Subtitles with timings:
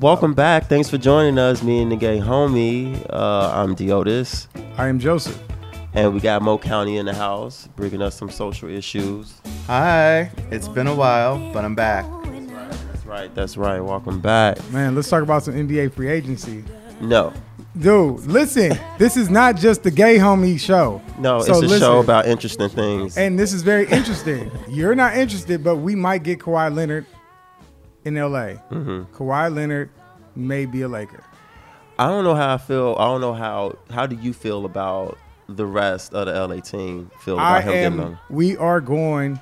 [0.00, 0.66] Welcome back.
[0.66, 3.04] Thanks for joining us, me and the gay homie.
[3.10, 4.46] Uh, I'm Deotis,
[4.78, 5.38] I am Joseph.
[5.92, 9.34] and we got Mo County in the house, bringing us some social issues.
[9.66, 12.06] Hi, it's been a while, but I'm back.
[12.24, 13.34] That's right.
[13.34, 13.80] That's right.
[13.80, 14.56] Welcome back.
[14.70, 16.64] Man, let's talk about some NBA free agency.
[17.00, 17.32] No,
[17.78, 21.00] Dude, listen, this is not just the gay homie show.
[21.18, 23.16] no, So it's a listen, show about interesting things.
[23.16, 24.50] And this is very interesting.
[24.68, 27.06] You're not interested, but we might get Kawhi Leonard
[28.04, 28.56] in LA.
[28.72, 29.14] Mm-hmm.
[29.14, 29.90] Kawhi Leonard
[30.36, 31.22] may be a Laker.
[31.98, 32.96] I don't know how I feel.
[32.98, 33.76] I don't know how.
[33.90, 37.10] How do you feel about the rest of the LA team?
[37.20, 38.00] Feel about I him getting am.
[38.00, 38.18] on?
[38.30, 39.38] We are going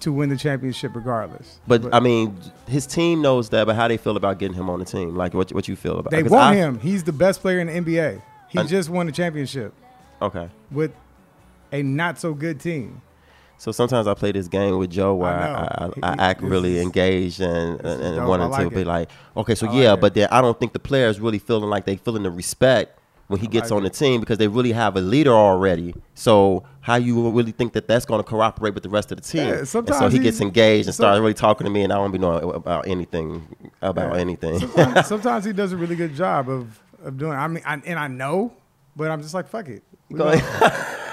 [0.00, 1.60] to win the championship regardless.
[1.66, 2.38] But, I mean,
[2.68, 3.66] his team knows that.
[3.66, 5.16] But how they feel about getting him on the team?
[5.16, 5.52] Like what?
[5.52, 6.10] What you feel about?
[6.12, 6.78] they want I- him.
[6.78, 8.22] He's the best player in the NBA.
[8.48, 9.74] He I- just won the championship
[10.22, 10.48] Okay.
[10.70, 10.92] with
[11.72, 13.02] a not so good team.
[13.58, 16.12] So sometimes I play this game with Joe where I I, I.
[16.14, 19.54] I, act really is- engaged and and, and wanted I like to be like, okay,
[19.54, 22.22] so yeah, like but then I don't think the players really feeling like they feeling
[22.22, 23.94] the respect when he gets like on the it.
[23.94, 25.94] team because they really have a leader already.
[26.14, 29.22] So how you really think that that's going to cooperate with the rest of the
[29.28, 29.48] team?
[29.48, 32.10] Yeah, And so he gets engaged and starts really talking to me, and I don't
[32.10, 33.46] be knowing about anything
[33.82, 34.20] about Yeah.
[34.20, 34.60] anything.
[34.60, 37.32] Sometimes, sometimes he does a really good job of of doing.
[37.32, 38.52] I mean, I, and I know,
[38.96, 39.82] but I'm just like, fuck it.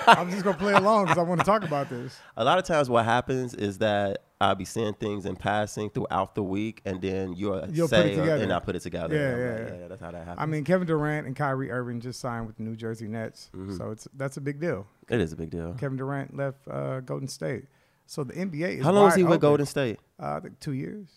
[0.07, 2.17] We Go gonna- I'm just gonna play along because I want to talk about this.
[2.37, 6.35] a lot of times what happens is that I'll be seeing things in passing throughout
[6.35, 8.43] the week, and then you'll, You'll put say, it uh, together.
[8.43, 9.15] and I put it together.
[9.15, 9.87] Yeah, yeah, like, yeah.
[9.87, 10.37] That's how that happens.
[10.39, 13.77] I mean, Kevin Durant and Kyrie Irving just signed with the New Jersey Nets, Mm-hmm.
[13.77, 14.85] so it's that's a big deal.
[15.09, 15.73] it is a big deal.
[15.79, 17.65] Kevin Durant left uh, Golden State,
[18.05, 19.39] so the NBA is How long wide he with.
[19.41, 19.99] Golden State?
[20.19, 21.07] Uh, two years.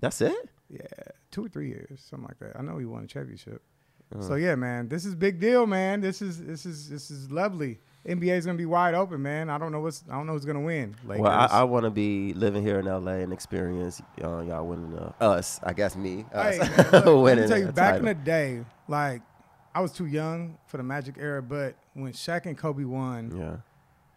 [0.00, 0.34] That's it.
[0.70, 0.80] Yeah,
[1.32, 2.56] two or three years, something like that.
[2.58, 3.60] I know he won a championship.
[4.16, 4.22] Uh.
[4.22, 6.00] So yeah, man, this is big deal, man.
[6.00, 7.80] This is this is this is lovely.
[8.06, 9.50] NBA is gonna be wide open, man.
[9.50, 10.94] I don't know what's I don't know who's gonna win.
[11.04, 11.22] Lakers.
[11.22, 14.96] Well, I, I want to be living here in LA and experience uh, y'all winning
[14.96, 15.60] uh, us.
[15.62, 16.24] I guess me.
[16.32, 18.08] Us, Hey, look, let me winning tell you, back title.
[18.08, 19.22] in the day, like
[19.74, 23.56] I was too young for the Magic era, but when Shaq and Kobe won, yeah.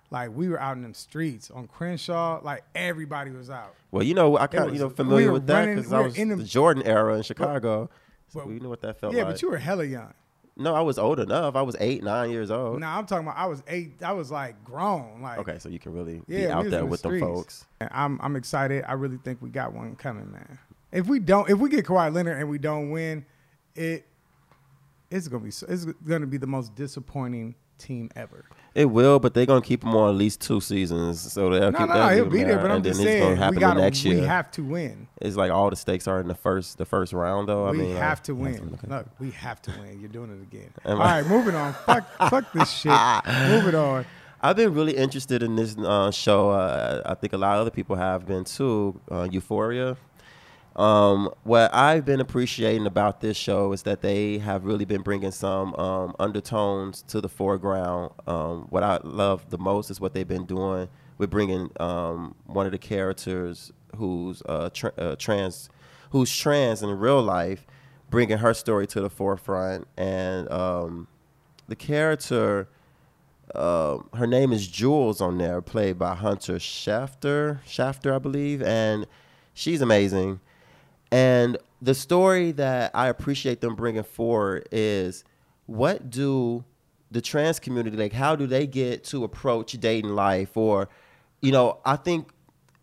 [0.09, 3.75] like we were out in them streets on Crenshaw, like everybody was out.
[3.91, 6.02] Well, you know, I kind of you know familiar were with that because we I
[6.02, 7.90] was in the the- Jordan era in Chicago.
[8.30, 9.28] so but- we knew what that felt yeah, like.
[9.28, 10.14] Yeah, but you were hella young.
[10.61, 11.55] No, I was old enough.
[11.55, 12.79] I was eight, nine years old.
[12.79, 14.01] Now I'm talking about I was eight.
[14.03, 15.22] I was like grown.
[15.22, 17.25] Like Okay, so you can really Yeah, be out there the with them streets.
[17.25, 17.66] folks.
[17.91, 18.83] I'm I'm excited.
[18.88, 20.59] I really think we got one coming, man.
[20.91, 23.25] If we don't, if we get Kawhi Leonard and we don't win,
[23.75, 24.05] it
[25.09, 28.45] it's gonna be it's gonna be the most disappointing team ever.
[28.74, 31.78] It will, but they're gonna keep him on at least two seasons, so they'll No,
[31.78, 31.88] keep.
[31.90, 32.58] no, they'll no, he'll be there.
[32.58, 34.26] But I'm and just then it's saying we the got next we year.
[34.28, 35.08] have to win.
[35.20, 37.66] it's like all the stakes are in the first, the first round, though.
[37.66, 38.80] I we mean, have like, to win.
[38.88, 40.00] Look, we have to win.
[40.00, 40.70] You're doing it again.
[40.86, 41.74] All right, moving on.
[41.86, 42.92] fuck, fuck this shit.
[43.50, 44.06] Moving on.
[44.44, 46.50] I've been really interested in this uh, show.
[46.52, 49.00] Uh, I think a lot of other people have been too.
[49.12, 49.98] Uh, Euphoria.
[50.76, 55.32] Um, what I've been appreciating about this show is that they have really been bringing
[55.32, 58.12] some um, undertones to the foreground.
[58.26, 60.88] Um, what I love the most is what they've been doing
[61.18, 65.70] with bringing um, one of the characters who's uh, tra- uh, trans,
[66.12, 67.68] who's trans in real life,
[68.09, 71.08] bringing her story to the forefront, and um,
[71.68, 72.70] the character
[73.56, 79.06] um, her name is Jules on there, played by Hunter Shafter, Shafter, I believe, and
[79.53, 80.40] she's amazing.
[81.11, 85.23] And the story that I appreciate them bringing forward is
[85.66, 86.63] what do
[87.11, 88.13] the trans community like?
[88.13, 90.55] How do they get to approach dating life?
[90.55, 90.89] Or,
[91.41, 92.29] you know, I think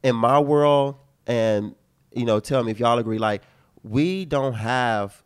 [0.02, 0.96] in my world,
[1.26, 1.74] and
[2.12, 3.18] you know, tell me if y'all agree.
[3.18, 3.42] Like,
[3.82, 5.22] we don't have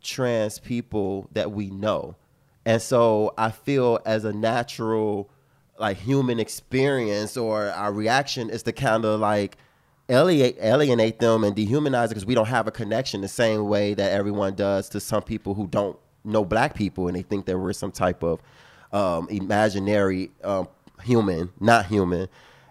[0.00, 2.16] trans people that we know.
[2.64, 5.30] And so I feel as a natural
[5.78, 9.56] like human experience or our reaction is to kind of like
[10.12, 13.94] alienate, alienate them and dehumanize it because we don't have a connection the same way
[13.94, 17.58] that everyone does to some people who don't know black people and they think that
[17.58, 18.40] we're some type of
[18.92, 20.68] um, imaginary um,
[21.02, 22.28] human, not human.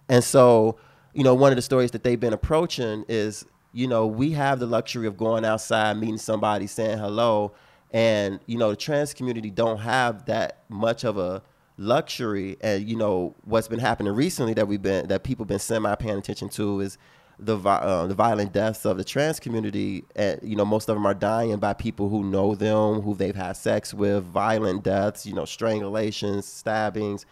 [0.08, 0.78] And so,
[1.14, 4.60] you know, one of the stories that they've been approaching is, you know, we have
[4.60, 7.54] the luxury of going outside, meeting somebody, saying hello,
[7.92, 11.42] and you know, the trans community don't have that much of a
[11.78, 12.58] luxury.
[12.62, 16.18] And you know, what's been happening recently that we've been that people been semi paying
[16.18, 16.98] attention to is
[17.42, 20.04] the uh, the violent deaths of the trans community.
[20.16, 23.36] And you know, most of them are dying by people who know them, who they've
[23.36, 24.24] had sex with.
[24.24, 27.26] Violent deaths, you know, strangulations, stabbings,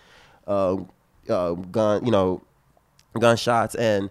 [0.47, 0.77] uh,
[1.25, 2.41] gun, you know,
[3.19, 4.09] gunshots, and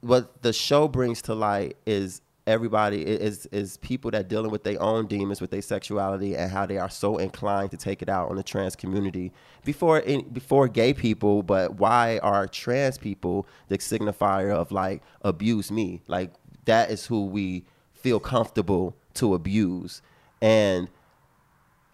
[0.00, 4.80] what the show brings to light is everybody is is people that dealing with their
[4.82, 8.30] own demons with their sexuality and how they are so inclined to take it out
[8.30, 9.32] on the trans community
[9.64, 15.70] before in, before gay people but why are trans people the signifier of like abuse
[15.70, 16.32] me like
[16.64, 17.64] that is who we
[17.94, 20.02] feel comfortable to abuse.
[20.40, 20.88] And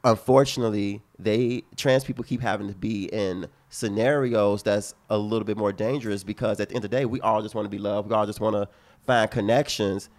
[0.02, 5.72] unfortunately, they trans people keep having to be in scenarios that's a little bit more
[5.72, 8.08] dangerous because at the end of the day, we all just want to be loved.
[8.08, 8.68] We all just want to
[9.06, 10.10] find connections.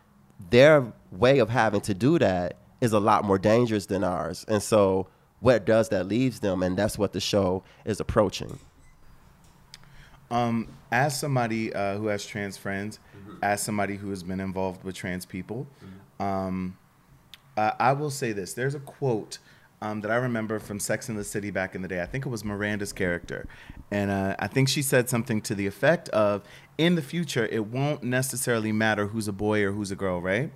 [0.50, 4.46] Their way of having to do that is a lot more dangerous than ours.
[4.48, 5.08] And so
[5.40, 8.60] what does that leaves them and that's what the show is approaching.
[10.32, 13.38] Um, as somebody uh, who has trans friends, mm-hmm.
[13.44, 16.24] as somebody who has been involved with trans people, mm-hmm.
[16.24, 16.78] um,
[17.56, 19.38] uh, I will say this: there's a quote
[19.86, 22.02] um, that I remember from Sex in the City back in the day.
[22.02, 23.48] I think it was Miranda's character,
[23.92, 26.44] and uh, I think she said something to the effect of,
[26.78, 30.52] "In the future, it won't necessarily matter who's a boy or who's a girl, right?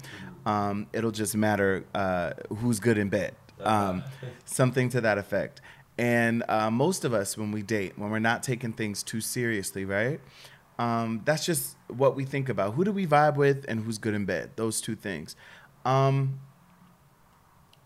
[0.45, 4.03] Um, it'll just matter uh, who's good in bed." Um,
[4.45, 5.61] something to that effect.
[5.97, 9.83] And uh, most of us, when we date, when we're not taking things too seriously,
[9.83, 10.21] right?
[10.79, 12.75] Um, that's just what we think about.
[12.75, 14.51] Who do we vibe with, and who's good in bed?
[14.55, 15.35] Those two things.
[15.83, 16.39] Um,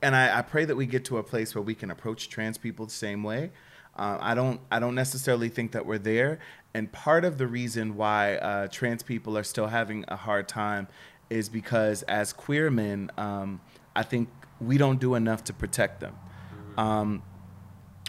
[0.04, 2.58] and I, I, pray that we get to a place where we can approach trans
[2.58, 3.52] people the same way.
[3.96, 6.40] Uh, I don't I don't necessarily think that we're there.
[6.74, 10.88] And part of the reason why uh, trans people are still having a hard time
[11.30, 13.62] is because as queer men, um,
[13.96, 14.30] I think
[14.60, 16.16] we don't do enough to protect them.
[16.78, 17.24] Um,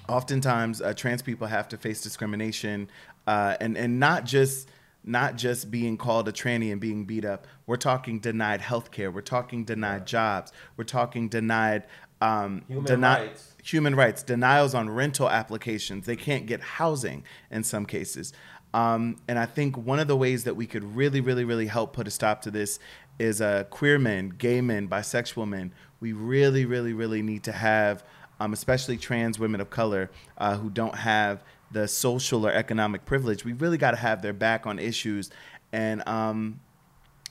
[0.08, 2.88] oftentimes, uh, trans people have to face discrimination,
[3.26, 4.68] uh, and and not just
[5.04, 7.46] not just being called a tranny and being beat up.
[7.66, 9.10] We're talking denied health care.
[9.10, 10.52] We're talking denied jobs.
[10.76, 11.84] We're talking denied
[12.20, 13.54] um, human deni- rights.
[13.62, 16.06] Human rights, denials on rental applications.
[16.06, 18.32] They can't get housing in some cases.
[18.72, 21.92] Um, and I think one of the ways that we could really, really, really help
[21.92, 22.78] put a stop to this
[23.18, 25.72] is uh, queer men, gay men, bisexual men.
[26.00, 28.04] We really, really, really need to have,
[28.40, 33.44] um, especially trans women of color uh, who don't have the social or economic privilege,
[33.44, 35.30] we really got to have their back on issues
[35.72, 36.60] and um,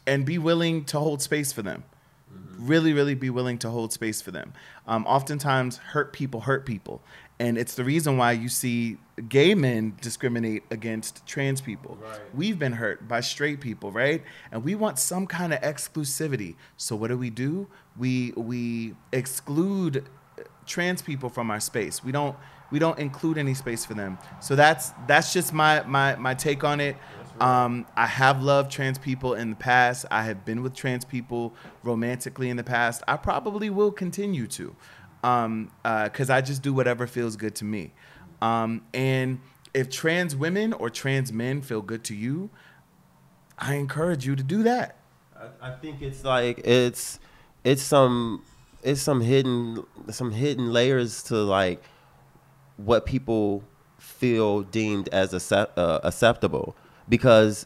[0.06, 1.84] and be willing to hold space for them.
[2.32, 2.68] Mm-hmm.
[2.68, 4.54] Really, really be willing to hold space for them.
[4.86, 7.02] Um, oftentimes, hurt people hurt people,
[7.40, 8.98] and it's the reason why you see
[9.30, 11.98] gay men discriminate against trans people.
[12.02, 12.20] Right.
[12.34, 14.24] We've been hurt by straight people, right?
[14.52, 16.56] And we want some kind of exclusivity.
[16.78, 17.68] So what do we do?
[17.98, 20.06] We we exclude
[20.66, 22.04] trans people from our space.
[22.04, 22.36] We don't
[22.74, 24.18] we don't include any space for them.
[24.40, 26.98] So that's that's just my my my take on it.
[27.40, 30.08] Um, I have loved trans people in the past.
[30.10, 31.54] I have been with trans people
[31.84, 33.04] romantically in the past.
[33.08, 34.76] I probably will continue to,
[35.22, 37.94] because um, uh, I just do whatever feels good to me.
[38.42, 39.40] Um, and
[39.76, 42.50] if trans women or trans men feel good to you,
[43.60, 44.98] I encourage you to do that.
[45.36, 47.20] I, I think it's like it's
[47.64, 48.44] it's some
[48.82, 51.84] it's some hidden some hidden layers to like
[52.78, 53.64] what people
[53.98, 56.76] feel deemed as accept, uh, acceptable.
[57.08, 57.66] Because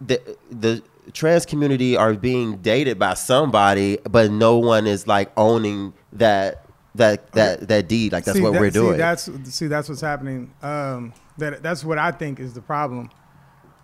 [0.00, 0.82] the the
[1.12, 7.32] trans community are being dated by somebody but no one is like owning that that
[7.32, 8.12] that that deed.
[8.12, 8.94] Like that's see, what that, we're doing.
[8.94, 10.52] see, that's see that's what's happening.
[10.62, 13.10] Um that that's what i think is the problem.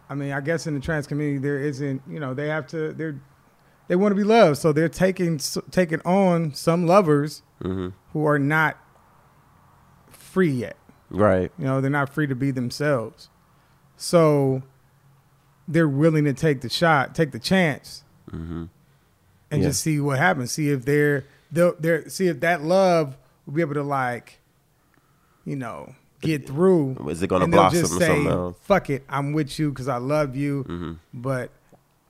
[0.08, 2.92] I mean i guess in the trans community there isn't you know they have to
[2.92, 3.20] they're
[3.88, 4.58] they want to be loved.
[4.58, 5.38] So they're taking
[5.70, 7.90] taking on some lovers mm-hmm.
[8.12, 8.78] who are not
[10.37, 10.77] free yet.
[11.09, 11.50] Right.
[11.59, 13.31] You know, they're not free to be themselves.
[13.97, 14.62] So
[15.67, 18.64] they're willing to take the shot, take the chance, mm-hmm.
[19.50, 19.69] and yeah.
[19.69, 20.52] just see what happens.
[20.52, 23.16] See if they're they'll they're see if that love
[23.47, 24.40] will be able to like,
[25.47, 26.97] you know, get through.
[27.09, 28.57] Is it going to blossom just say, something else?
[28.61, 30.93] Fuck it, I'm with you because I love you, mm-hmm.
[31.14, 31.50] but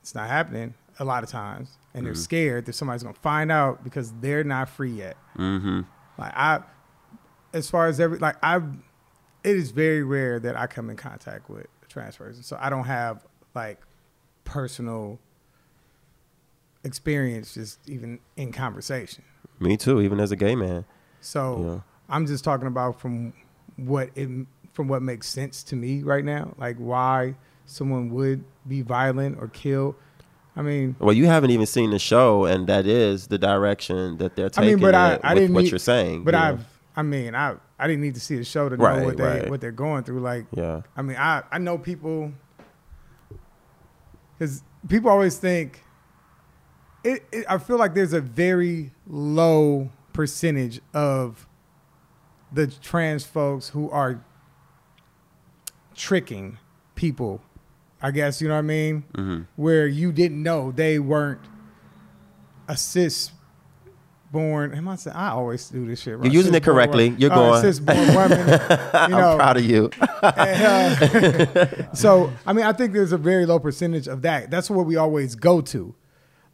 [0.01, 2.07] it's not happening a lot of times, and mm-hmm.
[2.07, 5.17] they're scared that somebody's going to find out because they're not free yet.
[5.39, 5.83] Mm-hmm.
[6.19, 6.63] Like I,
[7.57, 11.49] as far as every like I, it is very rare that I come in contact
[11.49, 13.81] with trans person, so I don't have like
[14.45, 15.19] personal
[16.85, 19.25] experience just even in conversation.
[19.59, 20.85] Me too, even as a gay man.
[21.21, 22.15] So yeah.
[22.15, 23.33] I'm just talking about from
[23.77, 24.29] what it
[24.73, 27.35] from what makes sense to me right now, like why
[27.65, 29.97] someone would be violent or kill.
[30.55, 34.37] I mean, well, you haven't even seen the show, and that is the direction that
[34.37, 34.71] they're taking.
[34.71, 36.25] I mean, but I, I didn't what you're saying.
[36.25, 36.65] But I've
[36.97, 39.23] I mean, I I didn't need to see the show to know right, what they
[39.23, 39.51] right.
[39.51, 40.21] what they're going through.
[40.21, 40.83] Like, yeah.
[40.97, 42.33] I mean, I I know people
[44.39, 45.83] because people always think
[47.05, 51.47] it, it, I feel like there's a very low percentage of
[52.53, 54.25] the trans folks who are
[55.95, 56.59] tricking
[56.95, 57.43] people.
[58.03, 59.05] I guess you know what I mean.
[59.13, 59.43] Mm-hmm.
[59.57, 61.41] Where you didn't know they weren't
[62.69, 63.31] a cis
[64.31, 64.75] born.
[64.75, 65.17] Am I saying?
[65.17, 66.19] I always do this shit.
[66.19, 66.25] Right?
[66.25, 67.15] You're using it correctly.
[67.19, 67.73] You're uh, going.
[67.85, 68.39] born woman.
[69.07, 69.91] You know, I'm proud of you.
[70.23, 74.51] and, uh, so I mean, I think there's a very low percentage of that.
[74.51, 75.95] That's what we always go to.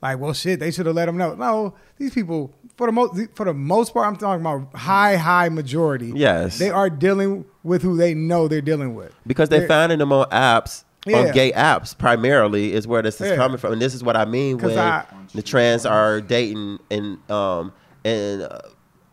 [0.03, 1.35] like, well, shit, they should have let them know.
[1.35, 5.49] No, these people, for the most for the most part, I'm talking about high, high
[5.49, 6.13] majority.
[6.15, 6.59] Yes.
[6.59, 10.13] they are dealing with who they know they're dealing with because they're They're- finding them
[10.13, 10.85] on apps.
[11.07, 11.19] Yeah.
[11.19, 13.37] On gay apps, primarily, is where this is Yeah.
[13.37, 15.05] coming from, and this is what I mean when I-
[15.35, 17.73] the trans are dating in um
[18.05, 18.61] in uh,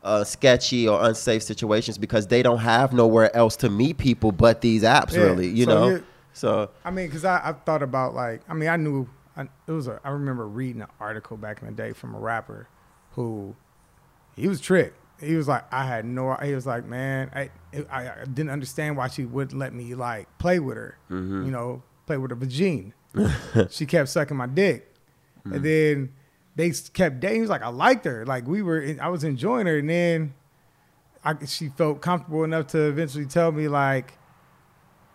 [0.03, 4.61] uh, sketchy or unsafe situations because they don't have nowhere else to meet people but
[4.61, 5.21] these apps, Yeah.
[5.23, 5.47] really.
[5.47, 6.01] You So know,
[6.33, 9.71] so I mean, because I, I thought about like, I mean, I knew I, it
[9.71, 9.99] was a.
[10.03, 12.67] I remember reading an article back in the day from a rapper
[13.13, 13.55] who
[14.35, 14.95] he was tricked.
[15.21, 16.33] He was like, I had no.
[16.41, 17.49] He was like, man, I
[17.91, 20.97] I, I didn't understand why she wouldn't let me like play with her.
[21.09, 21.45] Mm-hmm.
[21.45, 22.93] You know, play with her vagine.
[23.69, 24.85] she kept sucking my dick,
[25.39, 25.53] Mm-hmm.
[25.53, 26.13] and then
[26.55, 27.35] they kept dating.
[27.35, 28.25] He was like, I liked her.
[28.25, 30.33] Like we were, I was enjoying her, and then
[31.23, 34.13] I, she felt comfortable enough to eventually tell me like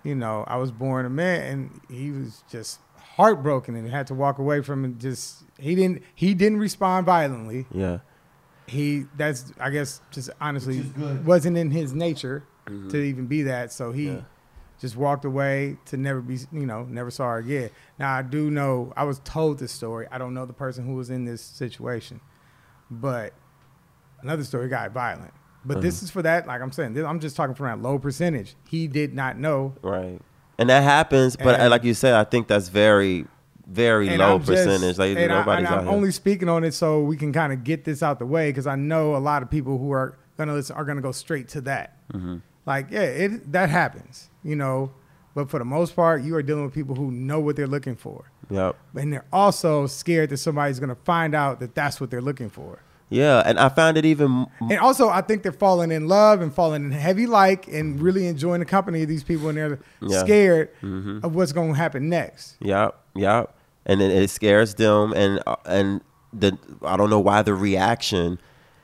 [0.03, 2.79] you know, I was born a man, and he was just
[3.17, 4.99] heartbroken and had to walk away from it.
[4.99, 7.67] Just he didn't he didn't respond violently.
[7.73, 7.99] yeah,
[8.67, 10.85] He that's I guess just honestly
[11.25, 12.89] wasn't in his nature mm-hmm.
[12.89, 13.73] to even be that.
[13.73, 14.21] So he Yeah.
[14.81, 17.71] just walked away to never be you know never saw her again.
[17.99, 20.07] Now I do know I was told this story.
[20.11, 22.21] I don't know the person who was in this situation,
[22.91, 23.35] but
[24.23, 25.33] another story got violent.
[25.67, 26.05] But this mm-hmm.
[26.05, 28.55] is for that, like I'm saying, this, I'm just talking from that low percentage.
[28.69, 30.21] He did not know right.
[30.59, 33.27] And that happens, but And- like you said, I think that's very,
[33.67, 34.99] very And low I'm just- percentage.
[34.99, 35.93] Like and I, nobody's I'm here.
[35.95, 38.67] only speaking on it so we can kind of get this out the way because
[38.67, 41.61] I know a lot of people who are gonna listen are gonna go straight to
[41.63, 41.97] that.
[42.13, 42.37] Mm-hmm.
[42.67, 44.93] Like, yeah, it that happens, you know.
[45.35, 47.97] But for the most part, you are dealing with people who know what they're looking
[47.97, 48.77] for, Yep.
[48.95, 52.79] and they're also scared that somebody's gonna find out that that's what they're looking for.
[53.11, 54.47] Yeah, and I found it even.
[54.61, 58.27] And also, I think they're falling in love and falling in heavy like and really
[58.27, 60.21] enjoying the company of these people, and they're Yeah.
[60.21, 61.19] scared Mm-hmm.
[61.25, 62.57] of what's going to happen next.
[62.61, 63.54] Yep, yep.
[63.87, 66.01] And then it scares them, and uh, and
[66.33, 68.39] the I don't know why the reaction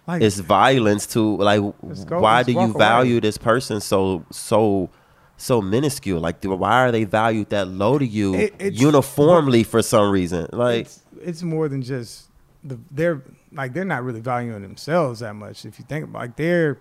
[0.07, 1.61] Like, is violence to like.
[2.07, 2.79] Go, Why do you walk away.
[2.79, 4.91] value this person so so
[5.39, 6.21] so minuscule?
[6.21, 10.49] Like, why are they valued that low to you It- uniformly for some reason?
[10.53, 12.29] Like, it's, it's more than just
[12.63, 15.65] the they're like they're not really valuing themselves that much.
[15.65, 16.79] If you think about like they're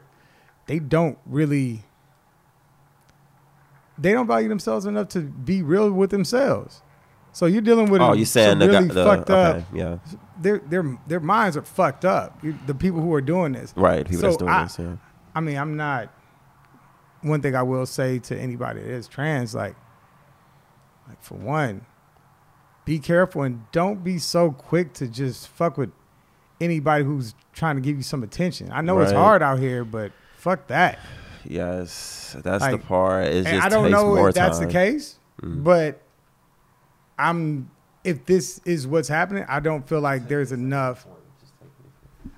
[0.68, 1.86] they don't really
[3.98, 6.82] they don't value themselves enough to be real with themselves.
[7.40, 9.56] So you're dealing with oh, some you saying the, really the fucked up.
[9.56, 10.00] okay, yeah,
[10.42, 12.38] Their their their minds are fucked up.
[12.44, 13.72] You, the people who are doing this.
[13.78, 14.06] right.
[14.06, 14.98] People that's doing I- this, yeah.
[15.34, 16.12] I mean, I'm not.
[17.22, 19.78] One thing I will say to anybody that is trans, like,
[21.08, 21.86] like for one,
[22.84, 25.92] be careful and don't be so quick to just fuck with
[26.60, 28.70] anybody who's trying to give you some attention.
[28.70, 31.00] I know it's hard out here, but fuck that.
[31.46, 33.28] Yes, that's the Like, part.
[33.28, 35.64] It just I don't know if that's the case, Mm.
[35.64, 36.02] but
[37.20, 37.70] I'm.
[38.04, 41.06] If this is what's happening, I don't feel like there's enough.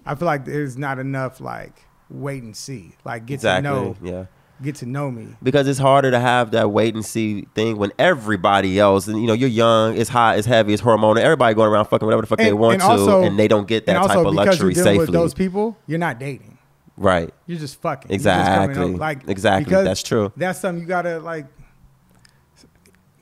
[0.05, 3.69] I feel like there's not enough like wait and see, like get Exactly.
[3.69, 4.25] to know, Yeah.
[4.61, 5.27] get to know me.
[5.43, 9.27] because it's harder to have that wait and see thing when everybody else and you
[9.27, 11.17] know you're young, it's hot, it's heavy, it's hormonal.
[11.17, 13.67] Everybody going around fucking whatever the fuck they want and to, also- and they don't
[13.67, 14.97] get that and type of luxury you're safely.
[15.05, 16.57] with those people, you're not dating.
[16.97, 17.31] right?
[17.45, 18.09] You're just fucking.
[18.09, 18.93] You're just Exactly.
[18.95, 19.73] Like Exactly.
[19.83, 20.33] That's true.
[20.35, 21.45] That's something you gotta like.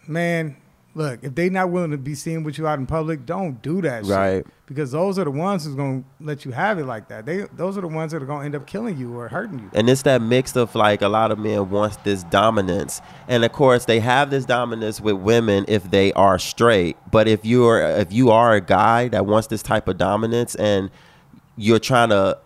[0.07, 0.55] Man,
[0.99, 3.81] look, if they not willing to be seen with you out in public, don't do
[3.81, 4.05] that.
[4.05, 4.13] shit.
[4.13, 4.45] Right.
[4.65, 7.25] Because those are the ones who's gonna let you have it like that.
[7.25, 9.71] They those are the ones that are gonna end up killing you or hurting you.
[9.73, 13.51] And it's that mix of like a lot of men wants this dominance, and of
[13.53, 16.97] course they have this dominance with women if they are straight.
[17.09, 20.91] But if you're if you are a guy that wants this type of dominance and
[21.55, 22.37] you're trying to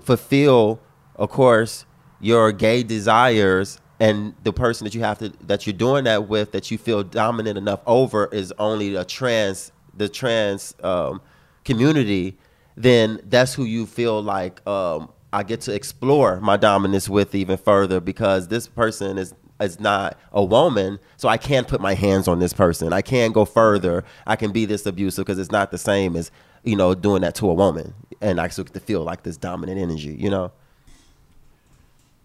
[0.00, 0.80] fulfill,
[1.16, 1.84] of course,
[2.18, 6.52] your gay desires, and the person that you have to that you're doing that with
[6.52, 11.20] that you feel dominant enough over is only a trans the trans um,
[11.64, 12.38] community,
[12.76, 17.58] then that's who you feel like um, I get to explore my dominance with even
[17.58, 22.26] further because this person is is not a woman, so I can't put my hands
[22.26, 22.94] on this person.
[22.94, 24.04] I can go further.
[24.26, 26.30] I can be this abusive because it's not the same as
[26.64, 27.92] you know doing that to a woman,
[28.22, 30.16] and I still get to feel like this dominant energy.
[30.18, 30.52] You know.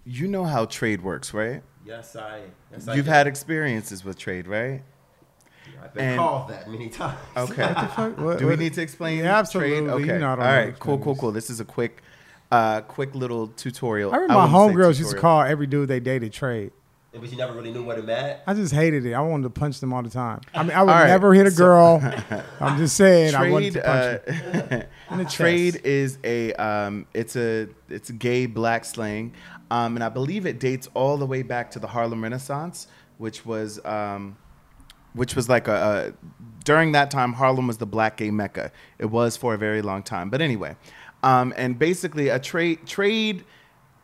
[0.06, 1.64] You know how trade works, right?
[1.86, 2.42] Yes, I.
[2.94, 4.82] You've had experiences with trade, right?
[5.84, 7.18] I've been and- called that many times.
[7.36, 7.64] Okay.
[8.24, 9.80] What- Do we what- need to explain Yeah, absolutely.
[9.82, 9.90] trade?
[9.90, 10.14] Okay.
[10.14, 11.32] You know I All don't know Cool, cool, cool.
[11.32, 12.02] This is a quick,
[12.52, 14.12] uh, quick little tutorial.
[14.14, 16.72] I remember my wouldn't homegirls used to call every dude they dated trade.
[17.20, 18.42] But you never really knew what it meant.
[18.46, 19.14] I just hated it.
[19.14, 20.42] I wanted to punch them all the time.
[20.54, 22.14] I mean, I would All right, never hit a so- girl.
[22.60, 24.82] I'm just saying, I wanted Trade, to punch them.
[25.10, 25.36] uh, In the chest.
[25.38, 29.34] trade is a um, it's a it's a gay black slang,
[29.72, 33.46] um, and I believe it dates all the way back to the Harlem Renaissance, which
[33.46, 34.38] was um,
[35.14, 36.30] which was like a, a
[36.66, 38.72] during that time, Harlem was the black gay mecca.
[39.00, 40.30] It was for a very long time.
[40.30, 40.76] But anyway,
[41.24, 43.44] um, and basically, a trade trade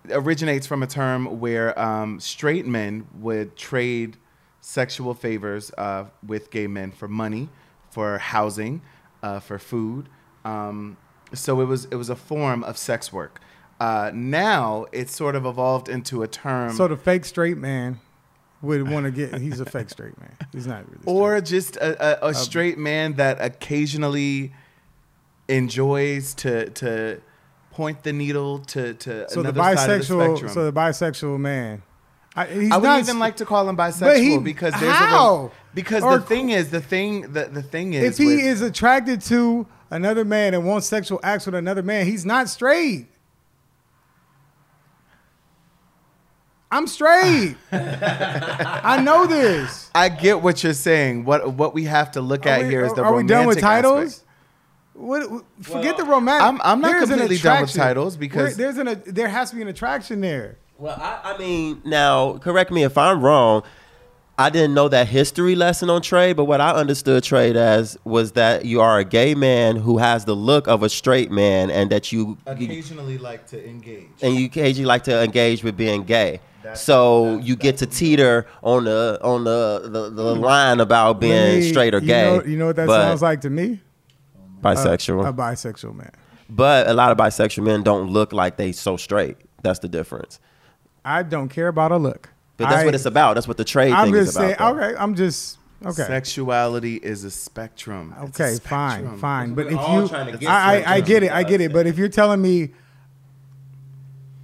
[0.09, 4.17] originates from a term where um, straight men would trade
[4.59, 7.49] sexual favors uh, with gay men for money,
[7.89, 8.81] for housing,
[9.23, 10.09] uh, for food.
[10.45, 10.97] Um,
[11.33, 13.39] so it was it was a form of sex work.
[13.79, 16.73] Uh, now it's sort of evolved into a term.
[16.73, 17.99] So the fake straight man
[18.61, 19.39] would want to get.
[19.39, 20.35] He's a fake straight man.
[20.51, 21.01] He's not really.
[21.01, 21.13] Straight.
[21.13, 24.53] or just a, a, a straight man that occasionally
[25.47, 27.21] enjoys to to
[27.71, 30.27] point the needle to to so the another side of the bisexual.
[30.37, 30.53] spectrum.
[30.53, 31.81] so the bisexual man.
[32.35, 35.51] I, he's I would even like to call him bisexual he- because there's a how?
[35.73, 38.61] because Or the thing is the thing the, the thing is If he with- is
[38.61, 43.07] attracted to another man and wants sexual acts with another man, he's not straight.
[46.73, 47.57] I'm straight.
[47.71, 49.89] I know this.
[49.93, 51.25] I get what you're saying.
[51.25, 53.57] What what we have to look at we, here is the are we done with
[53.57, 54.03] romantic titles?
[54.13, 54.27] aspect.
[54.93, 56.43] What, what- forget the romantic.
[56.43, 59.49] I'm- I'm not There's completely done with titles because- There- there's an a, there has
[59.51, 60.57] to be an attraction there.
[60.77, 63.63] Well, I, I mean, now correct me if I'm wrong.
[64.39, 68.31] I didn't know that history lesson on trade, but what I understood trade as was
[68.31, 71.91] that you are a gay man who has the look of a straight man, and
[71.91, 74.07] that you, you Occasionally like to engage.
[74.23, 76.39] and you occasionally like to engage with being gay.
[76.63, 81.19] That's- so that's- you get to teeter on the on the the, the line about
[81.19, 82.37] being me- straight or you gay.
[82.37, 83.79] know- You know, what that but sounds like to me?
[84.61, 85.27] Bisexual.
[85.27, 86.11] A bisexual man.
[86.49, 89.37] but a lot of bisexual men don't look like they so straight.
[89.63, 90.39] That's the difference.
[91.05, 92.29] I don't care about a look.
[92.57, 93.33] But that's I- what it's about.
[93.35, 94.43] That's what the trade I'm thing just is about.
[94.45, 94.55] saying.
[94.59, 94.83] though.
[94.85, 96.03] Okay, I'm just okay.
[96.03, 98.13] Sexuality is a spectrum.
[98.23, 99.19] It's a Okay, fine, spectrum.
[99.19, 99.53] fine.
[99.55, 101.59] But We're if all you, trying to get I, I, I get it, I get
[101.61, 101.73] it.
[101.73, 102.71] But if you're telling me,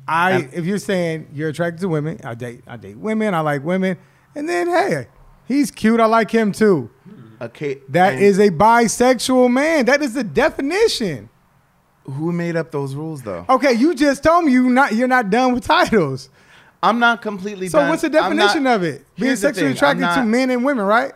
[0.08, 3.42] I, I'm- if you're saying you're attracted to women, I date, I date women, I
[3.42, 3.98] like women,
[4.36, 5.08] and then hey,
[5.46, 6.90] he's cute, I like him too.
[7.42, 9.86] Okay, That and is a bisexual man.
[9.86, 11.30] That is the definition.
[12.04, 13.46] who made up those rules though.
[13.50, 16.30] Okay, you just told me you not you're not done with titles.
[16.82, 17.68] I'm not completely.
[17.70, 17.90] So done.
[17.90, 19.06] what's the I'm not- definition of it?
[19.16, 21.12] Being sexually attracted I'm to men and women, right?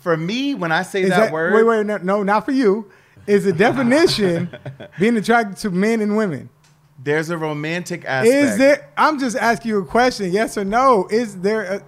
[0.00, 2.90] For me, when I say Is that, word, wait, wait, no, no, not for you.
[3.26, 4.48] Is the definition
[4.98, 6.48] being attracted to men and women?
[7.04, 8.32] there's a romantic aspect.
[8.34, 8.88] Is there?
[8.96, 10.30] I'm just asking you a question.
[10.32, 11.08] Yes or no?
[11.10, 11.62] Is there?
[11.62, 11.82] A,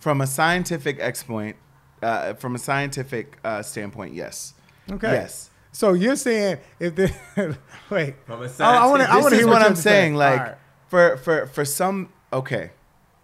[0.00, 1.56] from a scientific X point,
[2.02, 4.54] uh, from a scientific uh, standpoint, yes.
[4.90, 5.12] okay.
[5.12, 5.50] Yes.
[5.72, 7.12] So you're saying if the
[7.90, 8.16] wait?
[8.26, 9.10] From a I, I want to.
[9.10, 9.90] I want to hear what you I'm have to say.
[9.90, 10.14] saying.
[10.14, 10.56] Like All right.
[10.88, 12.70] for for for some, okay,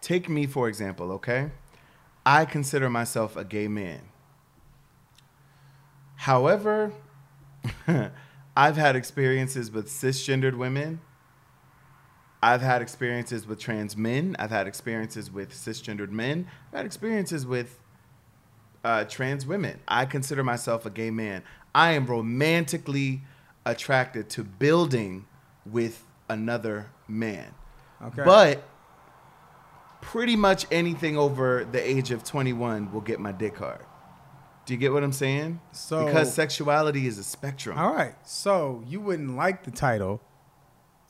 [0.00, 1.10] take me for example.
[1.12, 1.50] Okay,
[2.24, 4.02] I consider myself a gay man.
[6.16, 6.92] However,
[8.56, 11.00] I've had experiences with cisgendered women.
[12.42, 14.36] I've had experiences with trans men.
[14.38, 16.46] I've had experiences with cisgendered men.
[16.72, 17.78] I've had experiences with
[18.84, 19.80] uh, trans women.
[19.88, 21.42] I consider myself a gay man.
[21.74, 23.22] I am romantically
[23.66, 25.26] attracted to building
[25.66, 27.54] with another man.
[28.02, 28.22] Okay.
[28.24, 28.62] But
[30.00, 33.80] pretty much anything over the age of 21 will get my dick hard.
[34.66, 35.60] Do you get what I'm saying?
[35.72, 37.78] So- because sexuality is a spectrum.
[37.78, 38.14] All right.
[38.26, 40.20] So you wouldn't like the title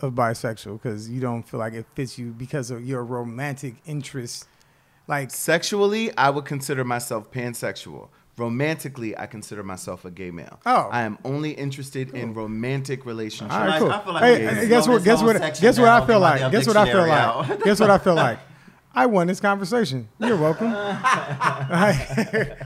[0.01, 4.47] of bisexual because you don't feel like it fits you because of your romantic interest.
[5.07, 8.09] Like Sexually, I would consider myself pansexual.
[8.37, 10.59] Romantically, I consider myself a gay male.
[10.67, 10.88] Oh.
[10.90, 13.55] I am only interested in romantic relationships.
[13.55, 13.90] All right, I- cool.
[13.93, 15.05] I feel like hey, hey, guess what?
[15.05, 15.40] Guess what?
[15.61, 16.51] Guess what I feel like.
[16.51, 17.62] Guess what I feel like.
[17.64, 18.38] Guess what I feel like.
[18.97, 20.09] I won this conversation.
[20.19, 20.73] You're welcome.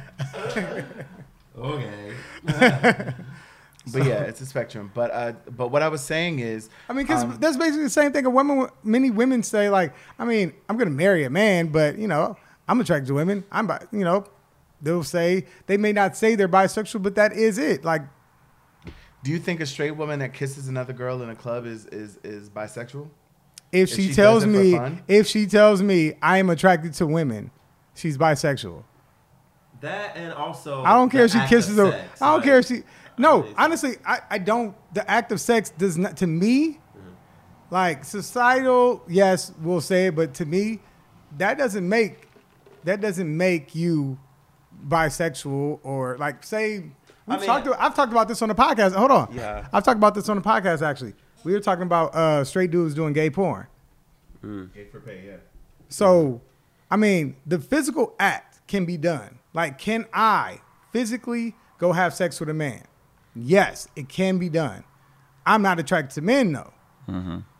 [1.58, 1.94] Okay.
[3.92, 4.90] But yeah, it's a spectrum.
[4.94, 7.90] But uh, but what I was saying is, I mean, because um, that's basically the
[7.90, 8.26] same thing.
[8.26, 12.08] A woman, many women say like, I mean, I'm gonna marry a man, but you
[12.08, 12.36] know,
[12.68, 13.44] I'm attracted to women.
[13.50, 14.24] I'm, bi- you know,
[14.82, 17.84] they'll say they may not say they're bisexual, but that is it.
[17.84, 18.02] Like,
[19.24, 22.18] do you think a straight woman that kisses another girl in a club is is
[22.24, 23.08] is bisexual?
[23.70, 26.48] if If she, she tells does it for me, if she tells me I am
[26.50, 27.50] attracted to women,
[27.94, 28.82] she's bisexual.
[29.80, 30.82] That and also.
[30.82, 31.92] I don't care if she kisses of her.
[31.92, 32.82] sex, I don't like- care if she.
[33.18, 33.54] No, Obviously.
[33.64, 34.74] honestly, I, I don't.
[34.94, 36.78] The act of sex does not to me.
[37.70, 40.80] Like societal, yes, we'll say it, but to me,
[41.36, 42.26] that doesn't make
[42.84, 44.18] that doesn't make you
[44.86, 46.78] bisexual or like say.
[46.78, 46.92] We've
[47.28, 47.66] I mean- talked.
[47.66, 48.94] to- I've talked about this on the podcast.
[48.94, 49.34] Hold on.
[49.34, 49.68] Yeah.
[49.72, 51.14] I've talked about this on the podcast actually.
[51.44, 53.66] We were talking about uh, straight dudes doing gay porn.
[54.42, 55.36] Gay for pay, yeah.
[55.90, 56.40] So,
[56.90, 59.38] I mean, the physical act can be done.
[59.52, 60.60] Like, can I
[60.92, 62.82] physically go have sex with a man?
[63.40, 64.84] Yes, it can be done.
[65.46, 66.72] I'm not attracted to men though.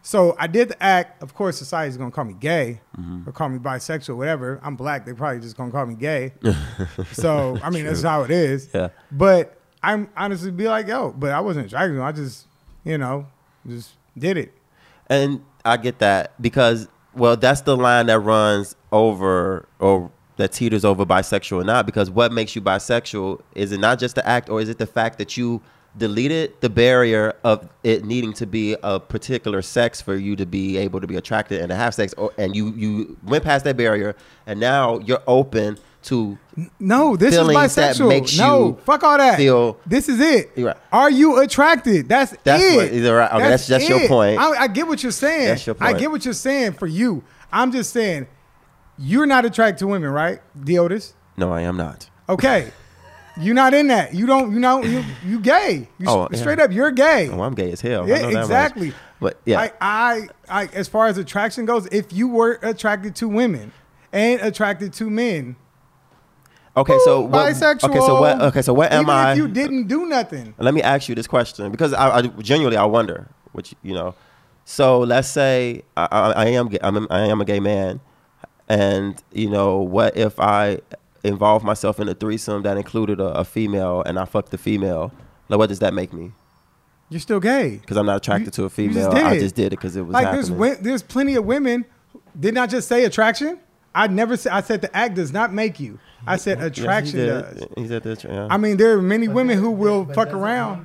[0.03, 1.23] So I did the act.
[1.23, 3.29] Of course, society's gonna call me gay Mm-hmm.
[3.29, 4.61] or call me bisexual, whatever.
[4.63, 5.05] I'm black.
[5.05, 6.33] they're probably just gonna call me gay.
[7.13, 8.69] so I mean, that's how it is.
[8.75, 8.89] Yeah.
[9.11, 12.05] But I'm honestly be like, yo, but I wasn't attracted to him.
[12.05, 12.47] I just,
[12.85, 13.27] you know,
[13.67, 14.53] just did it.
[15.09, 20.85] And I get that because, well, that's the line that runs over or that teeters
[20.85, 21.85] over bisexual or not.
[21.87, 24.87] Because what makes you bisexual is it not just the act, or is it the
[24.87, 25.61] fact that you
[25.97, 30.77] deleted the barrier of it needing to be a particular sex for you to be
[30.77, 33.77] able to be attracted and to have sex, or, and you you went past that
[33.77, 34.15] barrier,
[34.47, 36.39] and now you're open to
[36.79, 38.09] No, this is bisexual.
[38.09, 39.37] makes no, you fuck all that.
[39.37, 40.53] feel- this is it.
[40.57, 40.77] Right.
[40.93, 42.09] Are you attracted?
[42.09, 42.77] That's That's it.
[42.77, 43.31] what- either right.
[43.33, 44.09] Okay, that's- that's your it.
[44.09, 44.39] point.
[44.39, 45.49] I, I get what you're saying.
[45.49, 47.25] That's your I get what you're saying for you.
[47.51, 48.29] I'm just saying,
[48.99, 51.15] you're not attracted to women, right, Deotis?
[51.37, 52.09] no, I am not.
[52.29, 52.73] Okay,
[53.41, 54.13] you're not in that.
[54.15, 54.53] You don't.
[54.53, 54.83] You know.
[54.83, 55.89] You you gay.
[55.99, 56.39] You Oh, s- yeah.
[56.39, 56.73] straight up.
[56.73, 57.29] You're gay.
[57.31, 58.05] Oh, I'm gay as hell.
[58.05, 58.43] I Yeah, that much.
[58.45, 58.93] exactly.
[59.21, 63.29] But yeah, I, I, I, as far as attraction goes, if you were attracted to
[63.29, 63.73] women
[64.13, 65.57] and attracted to men,
[66.77, 66.97] okay.
[67.05, 67.91] So what, bisexual.
[67.91, 68.41] Okay, so what?
[68.43, 69.33] Okay, so what am even I?
[69.33, 72.77] If you didn't do nothing, Let me ask you this question because I, I genuinely
[72.77, 74.15] I wonder, which you know.
[74.65, 78.01] So let's say I, I, I am gay, I'm a, I am a gay man,
[78.69, 80.79] and you know what if I
[81.25, 85.13] involve myself in a threesome that included a, a female and I fucked the female?
[85.49, 86.33] Like, what does that make me?
[87.11, 87.79] you're still gay.
[87.79, 89.11] Because I'm not attracted You- to a female.
[89.11, 90.59] just I just did it because it was Like happening.
[90.59, 91.87] there's there's plenty of women.
[92.39, 93.59] Didn't I just say attraction?
[93.95, 94.53] I never said.
[94.53, 95.99] I said the act does not make you.
[96.27, 97.29] I said Yes, he attraction did.
[97.29, 97.67] does.
[97.79, 98.25] He said that.
[98.25, 98.49] Yeah.
[98.51, 100.85] I mean, there are many women who will fuck around.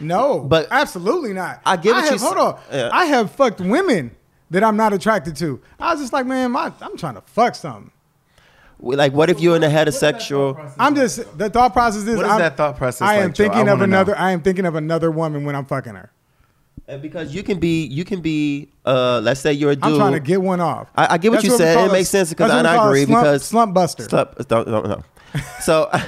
[0.00, 1.62] No, But- absolutely not.
[1.64, 2.90] I get what have, you Hold on, yeah.
[2.92, 4.10] I have fucked women
[4.54, 5.60] that I'm not attracted to.
[5.78, 7.90] I was just like, man, my, I'm trying to fuck something.
[8.78, 10.72] like, what if you're in a heterosexual?
[10.78, 12.16] I'm just the thought process is.
[12.16, 13.44] What is I'm- that thought process I am like, Joe?
[13.44, 13.84] I thinking of wanna know.
[13.84, 14.16] another.
[14.18, 16.10] I am thinking of another woman when I'm fucking her.
[16.86, 18.68] And because you can be, you can be.
[18.84, 19.84] Uh, let's say you're a dude.
[19.84, 20.88] I'm trying to get one off.
[20.94, 21.78] I, I get what That's you we said.
[21.84, 24.02] It a- makes sense because that's I, I agree slump- because slump buster.
[24.04, 25.02] Slump, don't, don't, no.
[25.62, 25.90] So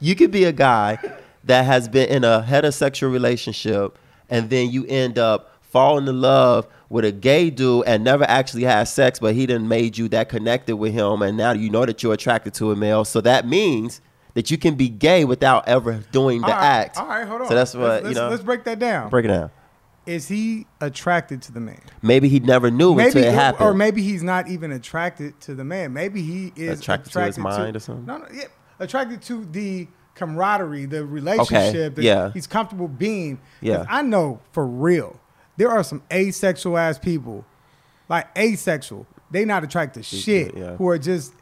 [0.00, 0.98] you could be a guy
[1.44, 3.98] that has been in a heterosexual relationship,
[4.30, 8.62] and then you end up falling in love with a gay dude and never actually
[8.62, 11.84] had sex, but he done made you that connected with him, and now you know
[11.84, 13.04] that you're attracted to a male.
[13.04, 14.00] So that means
[14.34, 16.96] that you can be gay without ever doing the All right, act.
[16.96, 17.48] All right, hold on.
[17.48, 18.28] So that's what let's, you know.
[18.28, 19.10] Let's break that down.
[19.10, 19.50] break it down.
[20.06, 21.80] Is he attracted to the man?
[22.02, 23.66] Maybe he never knew Maybe, until it happened.
[23.66, 25.92] or maybe he's not even attracted to the man.
[25.92, 28.06] Maybe he is Attracted to his mind or something?
[28.06, 28.44] No, no, yeah,
[28.78, 31.96] attracted to the camaraderie, the relationship.
[31.96, 32.30] that yeah.
[32.32, 33.40] he's comfortable being.
[33.60, 33.86] Yeah.
[33.88, 35.18] I know for real,
[35.56, 37.44] there are some asexual ass people,
[38.08, 39.06] like asexual.
[39.30, 40.56] They not attracted to shit.
[40.56, 40.76] yeah.
[40.76, 41.32] Who are just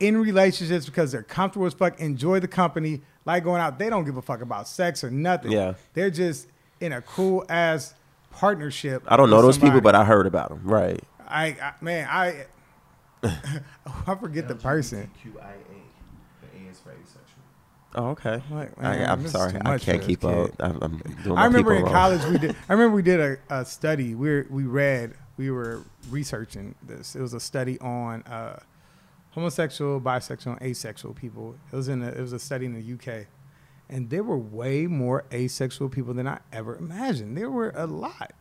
[0.00, 3.78] in relationships because they're comfortable as fuck, enjoy the company, like going out.
[3.78, 5.52] They don't give a fuck about sex or nothing.
[5.52, 5.74] Yeah.
[5.94, 6.48] They're just
[6.80, 7.94] in a cool ass
[8.30, 9.02] partnership.
[9.08, 10.60] I don't know with those people, but I heard about them.
[10.64, 11.02] Right.
[11.26, 12.46] I, I man, I
[14.06, 15.10] I forget the person.
[15.24, 15.34] QIA.
[15.34, 17.42] The A is for asexual.
[17.94, 18.42] Oh, okay.
[18.50, 20.50] Like, I, man, I'm sorry, I can't keep this up.
[20.60, 21.92] I'm, I'm doing I remember in wrong.
[21.92, 22.54] college we did.
[22.68, 24.14] I remember we did a, a study.
[24.14, 25.14] We were, we read.
[25.36, 27.16] We were researching this.
[27.16, 28.58] It was a study on uh,
[29.30, 31.56] homosexual, bisexual, and asexual people.
[31.72, 32.02] It was in.
[32.02, 33.26] A, it was a study in the UK,
[33.88, 37.36] and there were way more asexual people than I ever imagined.
[37.38, 38.32] There were a lot.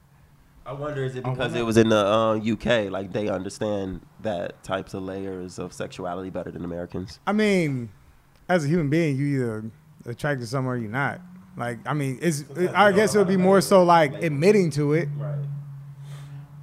[0.65, 4.62] I wonder is it because it was in the uh, UK, like they understand that
[4.63, 7.21] types of layers of sexuality better than Americans.
[7.25, 7.89] I mean,
[8.49, 9.71] as a human being, you either
[10.05, 11.21] attracted to someone or you're not.
[11.55, 12.43] Like, I mean, it's.
[12.73, 15.10] I guess it would be more so like admitting to it.
[15.17, 15.39] Right.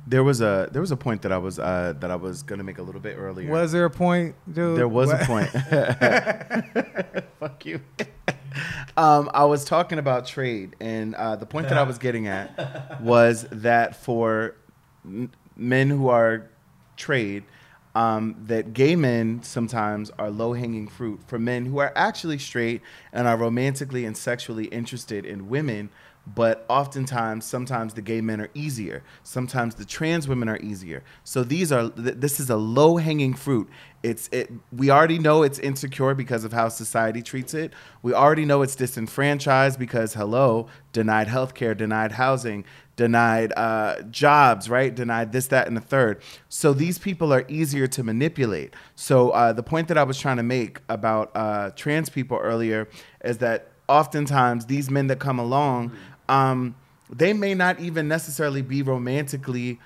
[0.06, 2.62] There was a there was a point that I was uh, that I was gonna
[2.62, 3.50] make a little bit earlier.
[3.50, 4.76] Was there a point, dude?
[4.76, 5.22] There was What?
[5.22, 5.48] a point.
[7.40, 7.80] Fuck you.
[8.96, 13.00] um, I was talking about trade, and uh, the point that I was getting at
[13.00, 14.54] was that for
[15.56, 16.50] men who are
[16.96, 17.44] trade,
[17.94, 22.82] um, that gay men sometimes are low hanging fruit for men who are actually straight
[23.12, 25.90] and are romantically and sexually interested in women.
[26.26, 29.02] But oftentimes, sometimes the gay men are easier.
[29.22, 31.02] Sometimes the trans women are easier.
[31.22, 33.68] So these are th- this is a low hanging fruit.
[34.02, 34.50] It's it.
[34.72, 37.74] We already know it's insecure because of how society treats it.
[38.02, 42.64] We already know it's disenfranchised because hello, denied healthcare, denied housing,
[42.96, 44.94] denied uh, jobs, right?
[44.94, 46.22] Denied this, that, and the third.
[46.48, 48.74] So these people are easier to manipulate.
[48.94, 52.88] So uh, the point that I was trying to make about uh, trans people earlier
[53.22, 55.92] is that oftentimes these men that come along,
[56.28, 56.74] um,
[57.10, 59.78] they may not even necessarily be romantically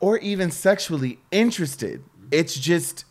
[0.00, 2.02] or even sexually interested.
[2.30, 3.04] It's just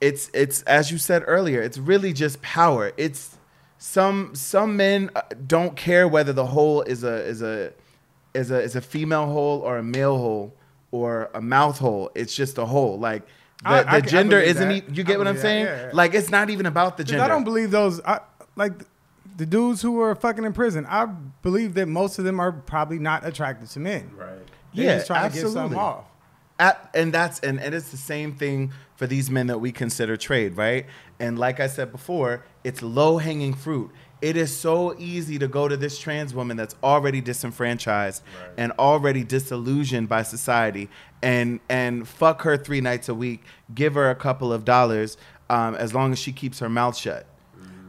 [0.00, 2.92] it's it's as you said earlier, it's really just power.
[2.96, 3.36] It's
[3.78, 7.72] some some men uh, don't care whether the hole is a is a
[8.34, 10.54] is a is a female hole or a male hole
[10.90, 12.10] or a mouth hole.
[12.14, 12.98] It's just a hole.
[12.98, 13.22] Like
[13.62, 14.70] the, I- I the I gender believe isn't.
[14.72, 15.64] e- You I get what I'm saying?
[15.66, 15.90] yeah, yeah.
[15.92, 17.24] Like it's not even about the gender.
[17.24, 18.00] I don't believe those.
[18.02, 18.20] I,
[18.56, 18.72] like
[19.36, 20.86] the dudes who are fucking in prison.
[20.88, 24.10] I believe that most of them are probably not attracted to men.
[24.16, 24.28] Right.
[24.74, 25.78] They're Yeah, just trying to get something absolutely.
[25.78, 26.04] off.
[26.58, 30.16] At, and that's and, and it's the same thing for these men that we consider
[30.16, 30.86] trade, right?
[31.20, 33.90] And like I said before, it's low hanging fruit.
[34.22, 38.22] It is so easy to go to this trans woman that's already disenfranchised
[38.56, 40.88] and already disillusioned by society
[41.22, 43.44] and and fuck her three nights a week,
[43.74, 45.18] give her a couple of dollars,
[45.50, 47.26] um, as long as she keeps her mouth shut.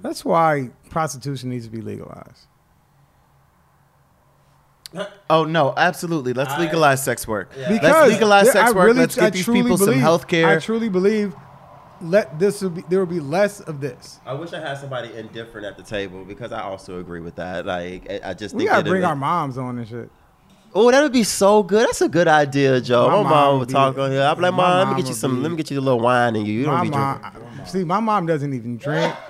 [0.01, 2.45] That's why prostitution needs to be legalized.
[5.29, 6.33] Oh no, absolutely.
[6.33, 7.49] Let's I- legalize sex work.
[7.51, 8.85] Because Let's legalize there- sex work.
[8.85, 10.47] really- Let's I get these truly people some believe- health care.
[10.47, 11.35] I truly believe
[11.99, 14.19] let this will be there will be less of this.
[14.25, 17.65] I wish I had somebody indifferent at the table because I also agree with that.
[17.65, 20.09] Like, I- I just We think gotta bring our moms on and shit.
[20.73, 21.87] Oh, that would be so good.
[21.87, 23.07] That's a good idea, Joe.
[23.07, 24.21] My My, mom mom would would be- talk on here.
[24.21, 25.35] I'm like, my mom, let me get you some.
[25.37, 26.53] be- Let me get you a little wine in you.
[26.53, 27.65] You don't my be mom, drinking.
[27.65, 29.13] see, my mom doesn't even drink.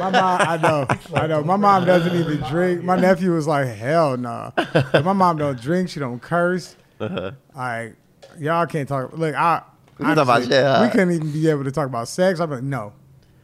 [0.00, 1.44] my mom, I know, I know.
[1.44, 2.82] My mom doesn't even drink.
[2.82, 4.52] My nephew was like, hell no.
[4.92, 5.90] my mom don't drink.
[5.90, 6.76] She don't curse.
[6.98, 7.32] Uh-huh.
[7.54, 7.96] Like,
[8.38, 9.12] y'all can't talk.
[9.16, 9.62] Look, I.
[9.98, 10.80] We can talk about honestly, shit, huh?
[10.82, 12.40] We couldn't even be able to talk about sex.
[12.40, 12.92] I'm like, no,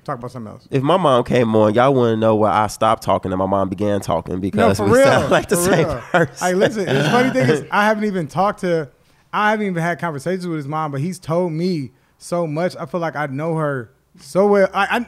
[0.04, 0.66] talk about something else.
[0.70, 3.68] If my mom came on, y'all wouldn't know where I stopped talking and my mom
[3.68, 5.04] began talking No, because for we real.
[5.04, 6.00] sound like the same real.
[6.00, 6.58] person.
[6.58, 6.86] Listen.
[6.86, 8.90] The funny thing is, I haven't even talked to.
[9.32, 12.74] I haven't even had conversations with his mom, but he's told me so much.
[12.76, 14.70] I feel like I know her so well.
[14.72, 15.06] I, I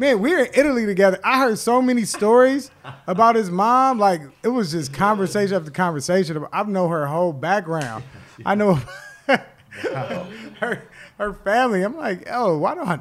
[0.00, 1.20] man, we were in Italy together.
[1.22, 2.70] I heard so many stories
[3.06, 3.98] about his mom.
[3.98, 6.44] Like it was just conversation after conversation.
[6.52, 8.02] I know her whole background.
[8.44, 8.74] I know
[9.28, 10.82] her
[11.18, 11.82] her family.
[11.82, 13.00] I'm like, oh, why don't I?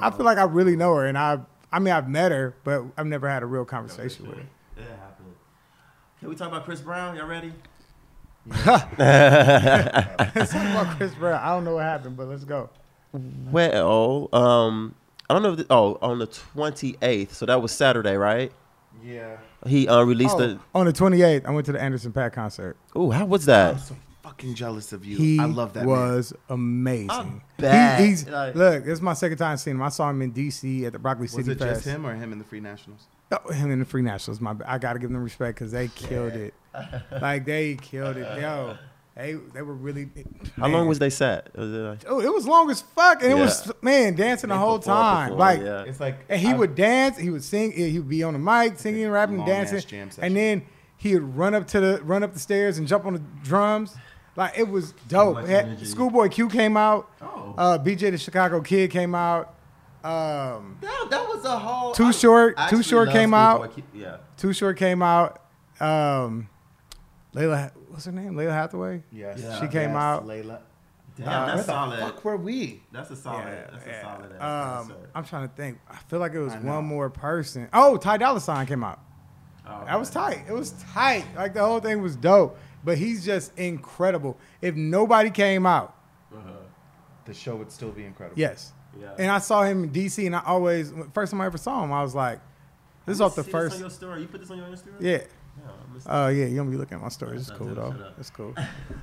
[0.00, 1.40] I feel like I really know her, and I.
[1.72, 4.46] I mean, I've met her, but I've never had a real conversation with her.
[4.76, 5.34] It happened.
[6.18, 7.14] Can we talk about Chris Brown?
[7.14, 7.52] Y'all ready?
[8.44, 11.40] Let's talk about Chris Brown.
[11.40, 12.70] I don't know what happened, but let's go.
[13.12, 14.94] Well, um,
[15.30, 15.52] I don't know.
[15.52, 18.52] If the, oh, on the 28th, so that was Saturday, right?
[19.04, 19.36] yeah.
[19.66, 20.78] He uh, released Oh, a.
[20.78, 22.76] on the 28th, I went to the Anderson Paak concert.
[22.96, 23.74] Oh, how was that?
[23.74, 25.16] I'm so fucking jealous of you.
[25.18, 25.88] He I love that man.
[25.88, 27.10] was amazing.
[27.10, 28.00] I'm bad.
[28.00, 28.84] He- he's Like- look.
[28.84, 29.82] This is my second time seeing him.
[29.82, 30.86] I saw him in D.C.
[30.86, 31.42] at the Broccoli City.
[31.42, 31.84] Was it Fest.
[31.84, 33.02] just him or him and the Free Nationals?
[33.32, 34.40] Oh, him and the Free Nationals.
[34.40, 36.54] My, I got to give them respect because they killed it.
[37.20, 38.40] like they killed it.
[38.40, 38.76] Yo,
[39.22, 40.08] they they were really.
[40.56, 41.56] How long was they set?
[41.56, 44.56] Was it like- Oh, it was long as fuck, and it was man dancing the
[44.56, 45.22] whole perform, time.
[45.30, 45.82] perform, like yeah.
[45.84, 47.18] It's like And he I- would dance.
[47.18, 47.72] He would sing.
[47.72, 50.62] He would be on the mic, singing, rapping, Long-ass dancing, jam and then
[50.96, 53.96] he would run up to the run up the stairs and jump on the drums.
[54.36, 55.34] Like it was dope.
[55.34, 55.86] much It.
[55.86, 57.10] Schoolboy Q came out.
[57.20, 57.54] Oh.
[57.58, 59.54] Uh, BJ the Chicago Kid came out.
[60.02, 61.92] Um, That, that was a whole.
[61.92, 63.74] Too I- Short- I Too Short came Schoolboy out.
[63.74, 64.16] Q- Yeah.
[64.38, 65.42] Too Short came out.
[65.80, 66.48] Um,
[67.34, 67.70] Lalah,
[68.06, 68.34] what's her name?
[68.34, 69.02] Lalah Hathaway.
[69.12, 69.40] Yes.
[69.42, 69.60] Yeah.
[69.60, 70.26] She came Yes, out.
[70.26, 70.58] Lalah.
[71.16, 72.00] Damn, Where that's the solid.
[72.00, 72.82] fuck were we?
[72.92, 73.44] That's a solid.
[73.72, 74.32] that's a solid.
[74.32, 75.10] Um, concert.
[75.14, 75.78] I'm trying to think.
[75.90, 77.68] I feel like it was one more person.
[77.72, 79.00] Oh, Ty Dolla Sign came out.
[79.68, 80.44] Oh, That was tight.
[80.48, 81.24] It was tight.
[81.36, 82.58] Like the whole thing was dope.
[82.82, 84.38] But he's just incredible.
[84.62, 85.94] If nobody came out,
[87.26, 88.40] The show would still be incredible.
[88.40, 88.72] yes.
[88.98, 89.12] Yeah.
[89.18, 91.92] And I saw him in DC, and I always first time I ever saw him,
[91.92, 92.40] I was like,
[93.06, 94.22] "This is off the see this first." On your story.
[94.22, 94.96] You put this on your Instagram?
[95.00, 95.18] Yeah.
[95.58, 96.02] Yeah, I'm.
[96.06, 97.48] Oh yeah, you gonna be looking at my stories.
[97.48, 98.12] It's cool up, though.
[98.18, 98.54] It's cool.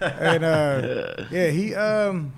[0.01, 2.33] and uh, yeah, he um,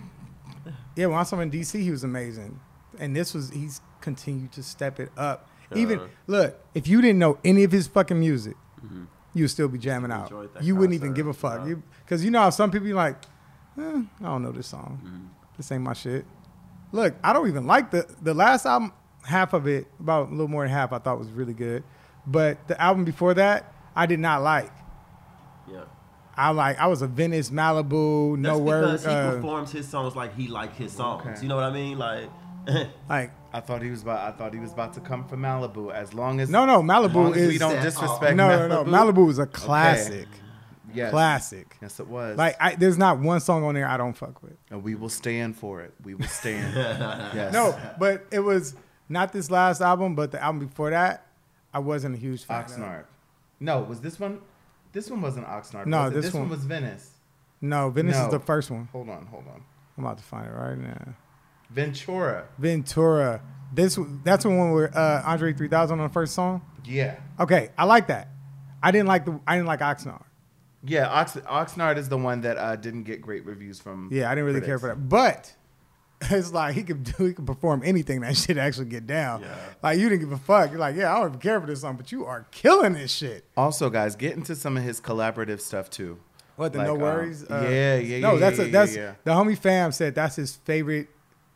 [0.96, 2.60] yeah, when I saw him in DC, he was amazing.
[3.00, 5.48] And this was he's continued to step it up.
[5.76, 6.08] Even Uh-huh.
[6.28, 8.56] look, if you didn't know any of his fucking music,
[9.34, 10.24] you would still be jamming out.
[10.24, 11.62] enjoyed that You wouldn't even give a fuck.
[11.62, 11.68] yeah.
[11.68, 13.16] You because you know how some people be like,
[13.78, 13.82] eh,
[14.22, 15.00] I don't know this song.
[15.06, 15.26] Mm-hmm.
[15.58, 16.26] This ain't my shit.
[16.92, 18.92] Look, I don't even like the the last album.
[19.24, 21.84] Half of it, about a little more than half, I thought was really good.
[22.26, 24.72] But the album before that, I did not like.
[25.72, 25.84] yeah.
[26.36, 28.82] I like I was a Venice, Malibu, no That's word.
[28.84, 31.26] because he Uh, performs his songs like he like his songs.
[31.26, 31.42] Okay.
[31.42, 31.98] You know what I mean?
[31.98, 32.30] Like,
[33.10, 34.20] like I thought he was about.
[34.34, 35.92] I thought he was about to come from Malibu.
[35.94, 38.38] As long as no, no, as long Malibu as is we don't disrespect.
[38.38, 38.84] no, no, no.
[38.90, 39.14] Malibu.
[39.14, 40.28] Malibu is a classic,
[40.94, 41.12] Yes.
[41.12, 41.76] classic.
[41.82, 42.38] Yes, it was.
[42.38, 44.56] Like I, there's not one song on there I don't fuck with.
[44.72, 45.94] and we will stand for it.
[46.06, 46.74] We will stand.
[47.36, 47.52] yes.
[47.52, 48.76] No, but it was
[49.10, 51.26] not this last album, but the album before that.
[51.74, 52.64] I wasn't a huge fan.
[52.64, 52.72] of.
[52.72, 53.04] Oxnard.
[53.60, 54.40] No, was this one?
[54.92, 55.86] This one wasn't Oxnard.
[55.86, 57.12] No, was this this one, one- was Venice.
[57.62, 58.26] No, Venice No.
[58.26, 58.88] is the first one.
[58.92, 59.62] Hold on, hold on.
[59.98, 61.14] I'm about to find it right now.
[61.70, 62.46] Ventura.
[62.58, 63.42] Ventura.
[63.74, 66.62] This that's the one where uh, Andre 3000 on the first song.
[66.86, 67.18] Yeah.
[67.40, 68.30] Okay, I like that.
[68.82, 70.24] I didn't like the I didn't like Oxnard.
[70.84, 74.10] Yeah, Ox- Oxnard is the one that uh, didn't get great reviews from.
[74.12, 75.10] Yeah, I didn't really care for that.
[75.10, 75.54] But
[76.30, 79.42] it's like he could do, he could perform anything that shit actually get down.
[79.42, 79.56] Yeah.
[79.82, 80.72] Like you didn't give a fuck.
[80.72, 83.12] You're like, yeah, I don't even care for this song, but you are killing this
[83.12, 83.46] shit.
[83.56, 86.20] Also, guys, get into some of his collaborative stuff too.
[86.56, 87.44] What the Like, no um, worries?
[87.50, 89.14] Uh, yeah, yeah, No, yeah, that's yeah, a, that's yeah.
[89.24, 91.08] the homie fam said that's his favorite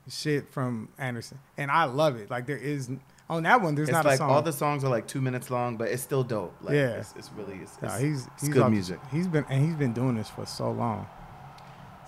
[0.10, 2.30] shit from Anderson, and I love it.
[2.32, 2.90] Like there is
[3.30, 4.30] on that one, there's It's not like a song.
[4.30, 6.56] all the songs are like two minutes long, but it's still dope.
[6.62, 6.98] Like, Yeah.
[7.00, 8.00] it's, it's really it's, it's,
[8.40, 9.00] he's good music.
[9.12, 11.08] He's been and he's been doing this for so long.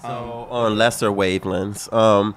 [0.02, 2.36] So on lesser wavelengths, um,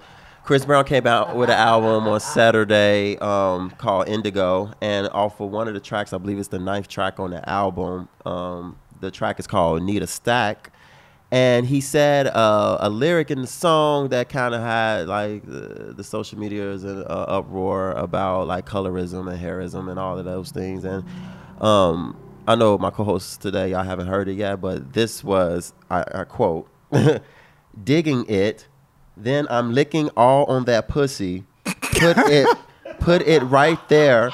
[0.48, 5.50] Chris Brown came out with an album on Saturday um, called Indigo, and off of
[5.50, 8.08] one of the tracks, I believe it's the ninth track on the album.
[8.24, 10.72] Um, the track is called "Need a Stack,"
[11.30, 15.92] and he said uh, a lyric in the song that kind of had like the,
[15.94, 20.24] the social media is in uh, uproar about like colorism and hairism and all of
[20.24, 21.04] those things, and
[21.60, 22.16] um,
[22.46, 26.24] I know my co-hosts today, y'all haven't heard it yet, but this was I, I
[26.24, 26.70] quote.
[27.84, 28.66] digging it,
[29.16, 31.44] then I'm licking all on that pussy.
[31.64, 32.48] Put it
[33.00, 34.30] put it right there.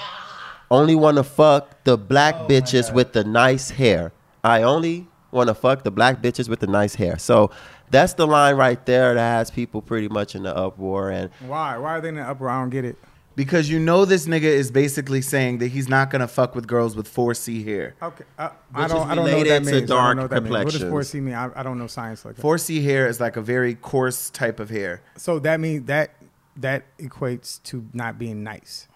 [0.71, 4.13] Only wanna fuck the black oh bitches with the nice hair.
[4.43, 7.19] I only wanna fuck the black bitches with the nice hair.
[7.19, 7.51] So
[7.91, 11.79] that's the line right there that has people pretty much in the uproar and Why?
[11.79, 12.51] Why are they in the uproar?
[12.51, 12.97] I don't get it.
[13.37, 16.95] Because you know this nigga is basically saying that he's not gonna fuck with girls
[16.95, 17.95] with 4C hair.
[18.01, 19.11] Okay, uh, I don't.
[19.11, 19.75] I don't know what that related to means.
[19.75, 20.65] I don't dark know what that means.
[20.65, 21.35] What does 4C mean?
[21.35, 22.43] I, I don't know science like that.
[22.43, 25.03] 4C hair is like a very coarse type of hair.
[25.17, 26.15] So that means that
[26.59, 28.87] that equates to not being nice.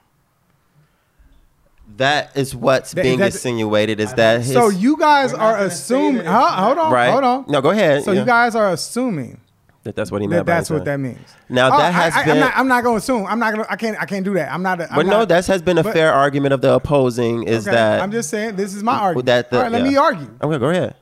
[1.96, 5.56] that is what's That- being insinuated is that his so you guys We're not are
[5.58, 6.24] gonna say assuming.
[6.24, 6.62] that Huh?
[6.64, 6.92] Hold on.
[6.92, 7.10] right.
[7.10, 7.44] Hold on.
[7.48, 8.04] No, go ahead.
[8.04, 8.20] So Yeah.
[8.20, 9.40] you guys are assuming
[9.88, 10.92] that that's what he that meant by that's what that.
[10.92, 11.18] that means.
[11.48, 13.26] Now, Oh, that has I, I, been- I'm not, I'm not going to assume.
[13.26, 13.64] I'm not going.
[13.66, 14.00] to I can't.
[14.00, 14.52] I can't do that.
[14.52, 14.80] I'm not.
[14.80, 17.66] A, I'm But no, that has been a but- fair argument of the opposing is
[17.66, 18.56] okay, that I'm just saying.
[18.56, 19.26] This is my argument.
[19.26, 19.88] that the- All right, let yeah.
[19.88, 20.30] me argue.
[20.42, 20.94] Okay, go ahead.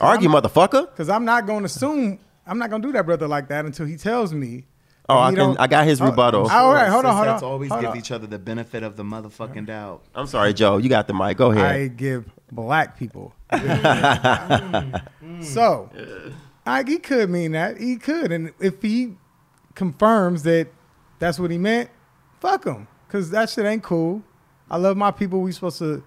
[0.00, 0.90] Argue, motherfucker.
[0.90, 2.18] Because I'm not going to assume.
[2.46, 4.64] I'm not going to do that, brother, like that until he tells me.
[5.08, 6.48] Oh, I can- I got his Oh, rebuttal.
[6.48, 7.32] All right, hold on, hold on.
[7.34, 7.98] Let's always hold give on.
[7.98, 10.02] each other the benefit of the motherfucking doubt.
[10.14, 10.78] I'm sorry, Joe.
[10.78, 11.36] You got the mic.
[11.36, 11.64] Go ahead.
[11.64, 13.34] I give black people.
[15.42, 15.90] so,
[16.66, 17.78] like, he could mean that.
[17.78, 19.14] He could, and if he
[19.74, 20.68] confirms that
[21.18, 21.90] that's what he meant,
[22.40, 24.22] fuck him, because that shit ain't cool.
[24.70, 25.40] I love my people.
[25.40, 26.02] We supposed to.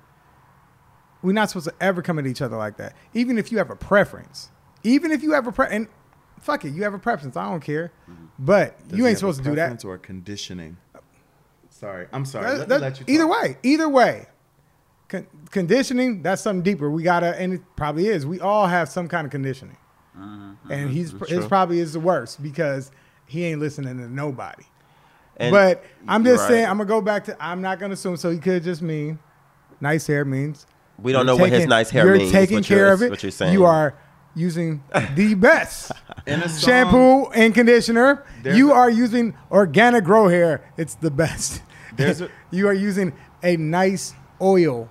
[1.21, 2.95] We're not supposed to ever come at each other like that.
[3.13, 4.51] Even if you have a preference,
[4.83, 5.87] even if you have a pre, and
[6.39, 7.37] fuck it, you have a preference.
[7.37, 8.25] I don't care, mm-hmm.
[8.39, 9.55] but Does you ain't supposed to do that.
[9.55, 10.77] preference Or conditioning.
[11.69, 12.45] Sorry, I'm sorry.
[12.45, 14.27] That- Let, that- let you either way, either way,
[15.09, 16.89] Con- conditioning that's something deeper.
[16.89, 18.25] We gotta, and it probably is.
[18.25, 19.77] We all have some kind of conditioning,
[20.17, 20.88] Uh-huh, and uh-huh.
[20.88, 21.47] he's That's his true.
[21.47, 22.91] probably is the worst because
[23.26, 24.63] he ain't listening to nobody.
[25.38, 26.65] And but I'm you're just saying.
[26.65, 27.43] I'm gonna go back to.
[27.43, 28.17] I'm not gonna assume.
[28.17, 29.17] So he could just mean
[29.82, 30.67] nice hair means
[30.99, 32.32] we don't you're know what his nice hair you're means.
[32.32, 33.10] taking what care you're- of it.
[33.10, 33.54] What you're saying?
[33.54, 33.95] You are
[34.36, 34.84] using
[35.15, 35.91] the best
[36.28, 38.23] In a song- shampoo and conditioner.
[38.45, 40.62] You a- are using organic grow hair.
[40.78, 41.63] It's the best.
[41.97, 44.88] A- you are using a nice oil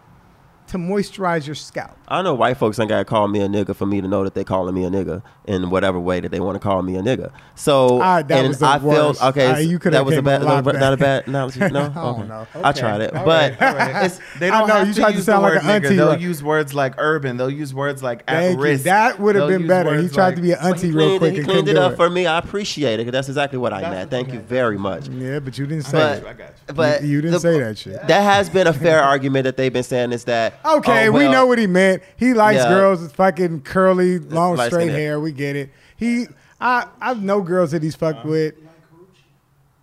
[0.68, 1.96] to moisturize your scalp.
[2.12, 4.34] I know white folks ain't gotta call me a nigga for me to know that
[4.34, 7.00] they calling me a nigga in whatever way that they want to call me a
[7.02, 7.32] nigga.
[7.54, 9.22] So that and was the I feel worst.
[9.22, 9.50] okay.
[9.50, 11.60] Ah, you coulda that was a bad, a lot not, not a bad analogy.
[11.60, 12.60] No, I don't Okay.
[12.62, 14.04] I tried it, All but right.
[14.04, 15.68] It's They don't know, have you to tried to use sound the like word an
[15.82, 15.84] nigga.
[15.86, 16.20] auntie, They'll right?
[16.20, 17.38] use words like urban.
[17.38, 18.76] They'll use words like at Thank you.
[18.78, 19.96] That would have been better.
[19.98, 21.48] He tried like- to be an But auntie he real cleaned, quick it, he and
[21.48, 22.26] cleaned it up for me.
[22.26, 23.04] I appreciate it.
[23.04, 24.10] 'cause That's exactly what I meant.
[24.10, 25.08] Thank you very much.
[25.08, 26.24] Yeah, but you didn't say it.
[26.26, 26.74] I got you.
[26.74, 28.06] but You- you didn't say that shit.
[28.06, 31.26] That has been a fair argument that they've been saying is that Okay, oh, we
[31.28, 32.01] know what he meant.
[32.16, 32.68] He likes Yeah.
[32.68, 34.94] girls with fucking curly, long, light straight skin.
[34.94, 35.20] hair.
[35.20, 35.70] We get it.
[35.96, 36.26] He,
[36.60, 38.54] I, I know girls that he's fucked with.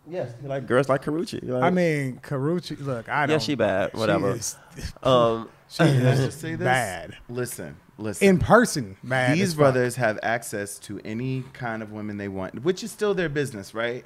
[0.07, 1.47] Yes, he like girls like Karrueche.
[1.47, 2.79] Like, I mean, Karrueche.
[2.83, 3.35] Look, I don't.
[3.35, 3.93] yeah, she bad.
[3.93, 4.37] Whatever.
[4.71, 6.65] She is, um, she Let's is just say this.
[6.65, 8.27] bad Listen, listen.
[8.27, 8.97] in person.
[9.03, 9.35] Bad.
[9.35, 9.57] These as fuck.
[9.57, 13.73] brothers have access to any kind of women they want, which is still their business,
[13.75, 14.03] right?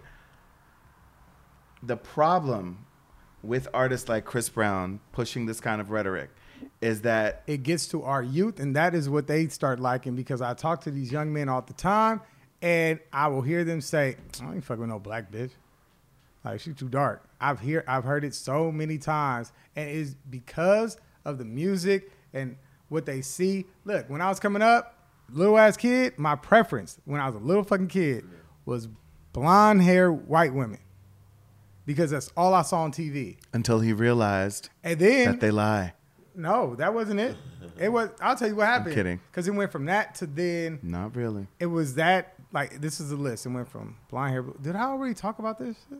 [1.82, 2.86] The problem
[3.41, 6.30] with artists like Chris Brown pushing this kind of rhetoric
[6.84, 10.41] is that it gets to our youth, and that is what they start liking because
[10.41, 12.22] I talk to these young men all the time,
[12.62, 15.52] and I will hear them say, "I ain't fucking with no black bitch."
[16.43, 17.24] Like she's too dark.
[17.39, 22.58] I've hear I've heard it so many times, and it's because of the music and
[22.89, 23.65] what they see.
[23.86, 24.98] Look, when I was coming up,
[25.31, 28.25] little ass kid, my preference when I was a little fucking kid
[28.65, 28.88] was
[29.31, 30.79] blonde hair white women
[31.86, 33.38] because that's all I saw on TV.
[33.54, 35.94] until he realized And then that they lie.
[36.36, 37.36] No, that wasn't it.
[37.79, 38.10] It was.
[38.21, 38.90] I'll tell you what happened.
[38.90, 39.19] Am kidding.
[39.31, 41.48] Because it went from that to then Not really.
[41.60, 42.34] it was that.
[42.52, 43.46] Like this is a list.
[43.46, 44.44] It went from blonde hair.
[44.62, 45.75] Did I already talk about this?
[45.90, 45.98] Shit?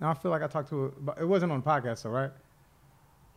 [0.00, 2.10] Now I feel like I talked to it, but it wasn't on the podcast, though,
[2.10, 2.30] right?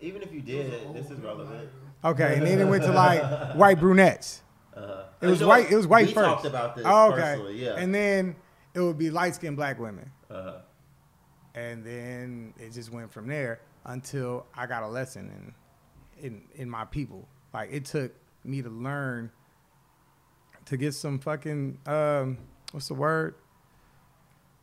[0.01, 1.69] even if you did, this is relevant.
[2.03, 3.21] Okay, and then it went to like
[3.55, 4.41] white brunettes.
[4.75, 5.71] Uh, It was you white.
[5.71, 6.25] It was white we first.
[6.25, 7.21] talked about this Oh, okay.
[7.21, 7.75] personally, yeah.
[7.77, 8.35] And then
[8.73, 10.11] it would be light skinned black women.
[10.29, 10.57] Uh-huh.
[11.55, 15.53] And then it just went from there until I got a lesson in
[16.21, 17.27] in in my people.
[17.53, 18.13] Like it took
[18.43, 19.31] me to learn
[20.65, 22.37] to get some fucking um
[22.71, 23.35] what's the word?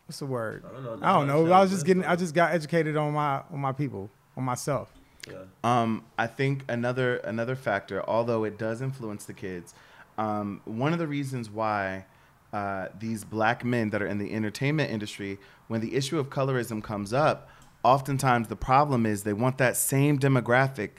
[0.07, 0.65] What's the word?
[0.67, 0.99] I don't know.
[1.07, 1.53] I don't know.
[1.53, 4.93] I was just getting I just got educated on my on my people, on myself.
[5.29, 5.37] Yeah.
[5.63, 9.73] Um, I think another another factor, although it does influence the kids,
[10.19, 12.07] um, one of the reasons why
[12.53, 15.39] uh, these black men that are in the entertainment industry,
[15.69, 17.49] when the issue of colorism comes up,
[17.85, 20.97] oftentimes the problem is they want that same demographic m-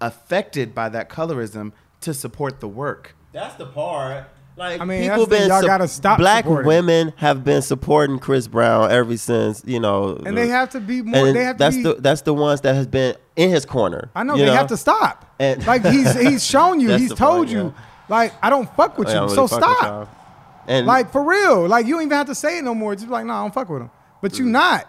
[0.00, 1.72] affected by that colorism
[2.02, 3.16] to support the work.
[3.32, 4.28] That's the part.
[4.56, 6.68] Like I mean, people that's the thing, been y'all sup- gotta stop Black supporting.
[6.68, 11.02] women have been supporting Chris Brown ever since you know, And they have to be
[11.02, 13.50] more and they have to that's be the that's the ones that has been in
[13.50, 14.10] his corner.
[14.14, 15.34] I know you they have to stop.
[15.40, 17.82] And- like he's he's shown you, he's told point, you, yeah.
[18.08, 20.20] like I don't fuck with I you, don't so really fuck with stop.
[20.68, 22.94] And Like for real, like you don't even have to say it no more.
[22.94, 23.90] Just be like, no, I don't fuck with him.
[24.22, 24.38] But Mm.
[24.38, 24.86] you not,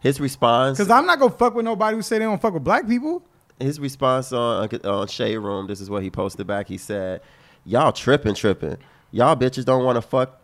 [0.00, 2.64] his response, because I'm not gonna fuck with nobody who say they don't fuck with
[2.64, 3.22] black people.
[3.60, 6.68] His response on on Shade Room, this is what he posted back.
[6.68, 7.20] He said,
[7.64, 8.76] "Y'all tripping, tripping.
[9.10, 10.40] Y'all bitches don't want to fuck.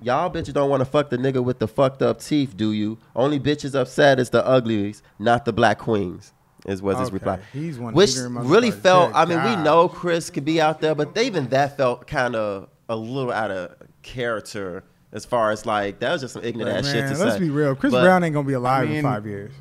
[0.00, 2.98] Y'all bitches don't want to fuck the nigga with the fucked up teeth, do you?
[3.14, 6.32] Only bitches upset is the uglies, not the black queens."
[6.64, 7.38] Is was his Okay, reply.
[7.52, 9.12] he's one which really felt.
[9.12, 12.36] Good I mean, we know Chris could be out there, but even that felt kind
[12.36, 14.84] of a little out of character.
[15.12, 17.40] As far as like that was just some ignorant Like, ass shit to let's say.
[17.40, 17.74] be real.
[17.74, 19.52] Chris But- Brown ain't gonna be alive mean- in five years.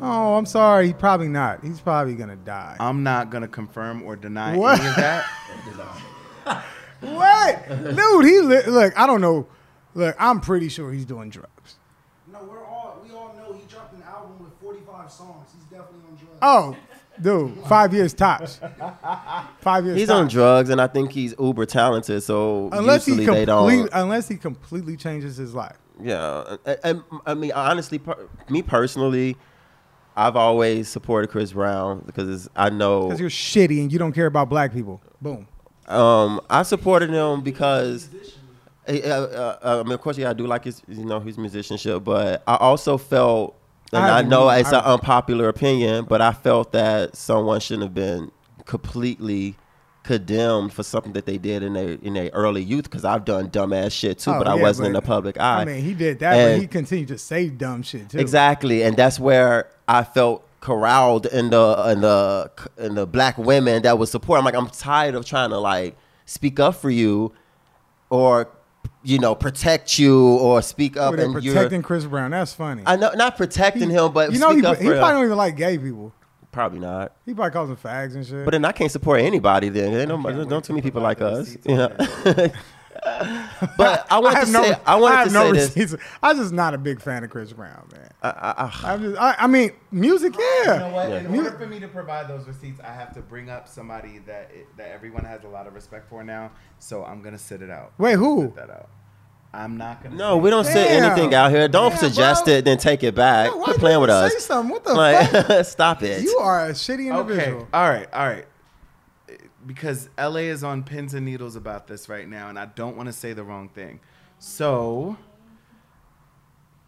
[0.00, 0.88] Oh, I'm sorry.
[0.88, 1.62] He probably not.
[1.64, 2.76] He's probably gonna die.
[2.80, 4.78] I'm not gonna confirm or deny What?
[4.80, 5.26] any of that.
[7.00, 8.24] what, dude?
[8.24, 8.98] He li- look.
[8.98, 9.46] I don't know.
[9.94, 11.78] Look, I'm pretty sure he's doing drugs.
[12.32, 15.48] No, we're all we all know he dropped an album with 45 songs.
[15.54, 16.38] He's definitely on drugs.
[16.42, 16.76] Oh,
[17.20, 18.60] dude, five years tops.
[19.60, 19.98] Five years.
[19.98, 20.18] He's tops.
[20.20, 22.22] on drugs, and I think he's uber talented.
[22.22, 23.88] So Unless he usually they don't.
[23.92, 25.76] unless he completely changes his life.
[26.02, 28.16] Yeah, and, and I mean, honestly, per,
[28.48, 29.36] me personally,
[30.20, 34.26] I've always supported Chris Brown because I know Because you're shitty and you don't care
[34.26, 35.00] about black people.
[35.22, 35.48] Boom.
[35.86, 38.10] um, I supported him because.
[38.86, 41.38] Uh, uh, uh, I mean, of course, yeah, I do like his, you know, his
[41.38, 43.56] musicianship, but I also felt,
[43.92, 47.94] and I I, know it's an unpopular opinion, but I felt that someone shouldn't have
[47.94, 48.30] been
[48.66, 49.56] completely
[50.02, 52.84] condemned for something that they did in their in their early youth.
[52.84, 55.62] Because I've done dumbass shit too, Oh, but I wasn't in the public eye.
[55.62, 58.18] I mean, he did that, but he continued to say dumb shit too.
[58.18, 63.82] Exactly, and that's where I felt corralled in the in the in the black women
[63.82, 64.38] that would support.
[64.38, 65.96] I'm like, I'm tired of trying to like
[66.26, 67.32] speak up for you,
[68.08, 68.48] or
[69.02, 71.14] you know, protect you or speak up.
[71.14, 72.30] And you're, protecting Chris Brown.
[72.32, 72.82] That's funny.
[72.86, 75.00] I know, not protecting him, but you know, he, he probably him.
[75.00, 76.12] don't even like gay people.
[76.52, 77.16] Probably not.
[77.24, 78.44] He probably calls them fags and shit.
[78.44, 79.68] But then I can't support anybody.
[79.68, 81.56] Then there ain't no, there's not too many people like us.
[81.64, 81.96] You know.
[83.76, 85.96] but I want have to no, say, I want to no say this.
[86.22, 88.10] I'm just not a big fan of Chris Brown, man.
[88.22, 90.74] I, I, I, I'm just, I, I mean, music, yeah.
[90.74, 91.12] You know what?
[91.12, 94.50] In order for me to provide those receipts, I have to bring up somebody that
[94.52, 96.50] it, that everyone has a lot of respect for now.
[96.78, 97.92] So I'm gonna sit it out.
[97.98, 98.42] Wait, who?
[98.42, 98.90] Sit that out.
[99.52, 100.14] I'm not gonna.
[100.14, 101.04] no, we don't say Damn.
[101.12, 101.66] anything out here.
[101.66, 102.54] Don't Damn, suggest bro.
[102.54, 103.50] it, then take it back.
[103.50, 104.32] Yeah, why Quit playing with us.
[104.32, 104.70] Say something.
[104.70, 105.48] What the fuck?
[105.48, 106.22] Like, stop it.
[106.22, 107.20] You are a shitty individual.
[107.20, 107.32] Okay.
[107.32, 107.68] individual.
[107.74, 108.08] All right.
[108.12, 108.46] All right.
[109.66, 113.08] Because LA is on pins and needles about this right now, and I don't want
[113.08, 114.00] to say the wrong thing.
[114.38, 115.16] So,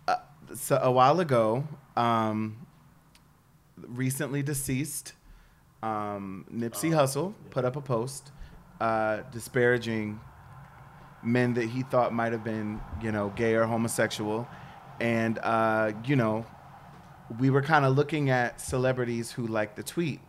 [0.09, 0.17] uh,
[0.55, 1.65] so a while ago,
[1.97, 2.67] um,
[3.77, 5.15] recently deceased
[5.83, 8.31] um, Nipsey Hussle put up a post
[8.81, 10.21] uh, disparaging
[11.23, 14.49] men that he thought might have been, you know, gay or homosexual,
[15.01, 16.47] and uh, you know,
[17.39, 20.21] we were kind of looking at celebrities who liked the tweet.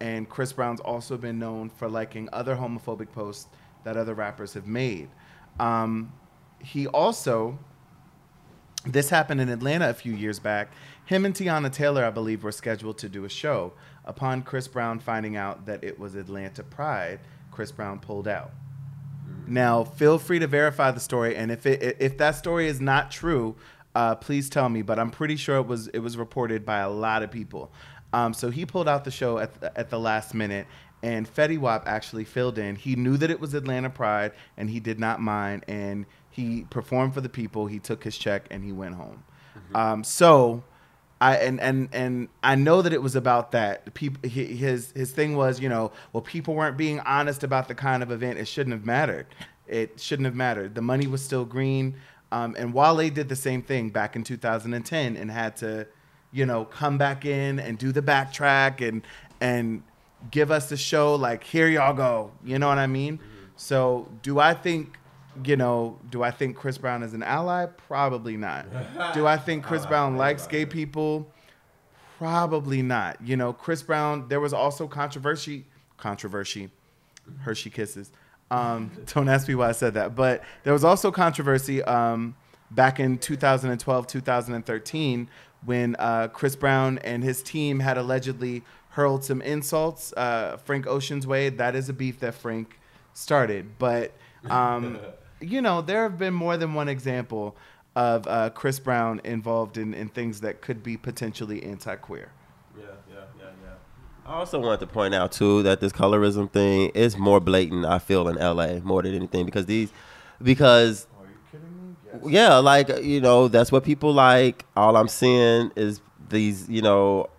[0.00, 3.48] And Chris Brown's also been known for liking other homophobic posts
[3.84, 5.08] that other rappers have made.
[5.58, 6.12] Um,
[6.60, 7.58] he also,
[8.86, 10.70] this happened in Atlanta a few years back.
[11.04, 13.72] Him and Teyana Taylor, I believe, were scheduled to do a show.
[14.04, 17.20] Upon Chris Brown finding out that it was Atlanta Pride,
[17.50, 18.52] Chris Brown pulled out.
[19.46, 23.10] Now, feel free to verify the story, and if it if that story is not
[23.10, 23.56] true,
[23.94, 24.82] uh, please tell me.
[24.82, 27.72] But I'm pretty sure it was it was reported by a lot of people.
[28.12, 30.66] Um, so he pulled out the show at the, at the last minute,
[31.02, 32.76] and Fetty Wap actually filled in.
[32.76, 37.14] He knew that it was Atlanta Pride, and he did not mind, and he performed
[37.14, 37.66] for the people.
[37.66, 39.24] He took his check, and he went home.
[39.74, 40.62] Um, so.
[41.20, 43.92] I and and and I know that it was about that.
[43.94, 48.02] People, his his thing was, you know, well, people weren't being honest about the kind
[48.02, 48.38] of event.
[48.38, 49.26] It shouldn't have mattered.
[49.66, 50.74] It shouldn't have mattered.
[50.74, 51.96] The money was still green.
[52.30, 55.86] Um, and Wale did the same thing back in 2010 and had to,
[56.30, 59.02] you know, come back in and do the backtrack and
[59.40, 59.82] and
[60.30, 62.32] give us the show like here y'all go.
[62.44, 63.18] You know what I mean?
[63.56, 64.97] So do I think
[65.44, 67.66] you know, do I think Chris Brown is an ally?
[67.66, 68.66] Probably not.
[69.14, 71.30] do I think Chris Brown likes gay people?
[72.18, 73.20] Probably not.
[73.22, 75.64] You know, Chris Brown, there was also controversy,
[75.96, 76.70] controversy,
[77.40, 78.10] Hershey kisses.
[78.50, 82.34] Um, don't ask me why I said that, but there was also controversy um,
[82.70, 85.28] back in 2012, 2013,
[85.64, 91.26] when uh, Chris Brown and his team had allegedly hurled some insults uh, Frank Ocean's
[91.26, 91.50] way.
[91.50, 92.78] That is a beef that Frank
[93.12, 94.12] started, but
[94.48, 94.98] um,
[95.40, 97.56] you know there have been more than one example
[97.96, 102.30] of uh, Chris Brown involved in, in things that could be potentially anti-queer.
[102.76, 103.70] Yeah, yeah, yeah, yeah.
[104.24, 107.84] I also wanted to point out too that this colorism thing is more blatant.
[107.86, 109.90] I feel in LA more than anything because these,
[110.42, 112.32] because Are you kidding me?
[112.32, 114.64] yeah, like you know that's what people like.
[114.76, 117.30] All I'm seeing is these, you know.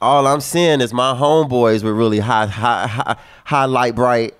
[0.00, 3.16] All I'm seeing is my homeboys with really high, high, high,
[3.46, 4.34] high light, bright,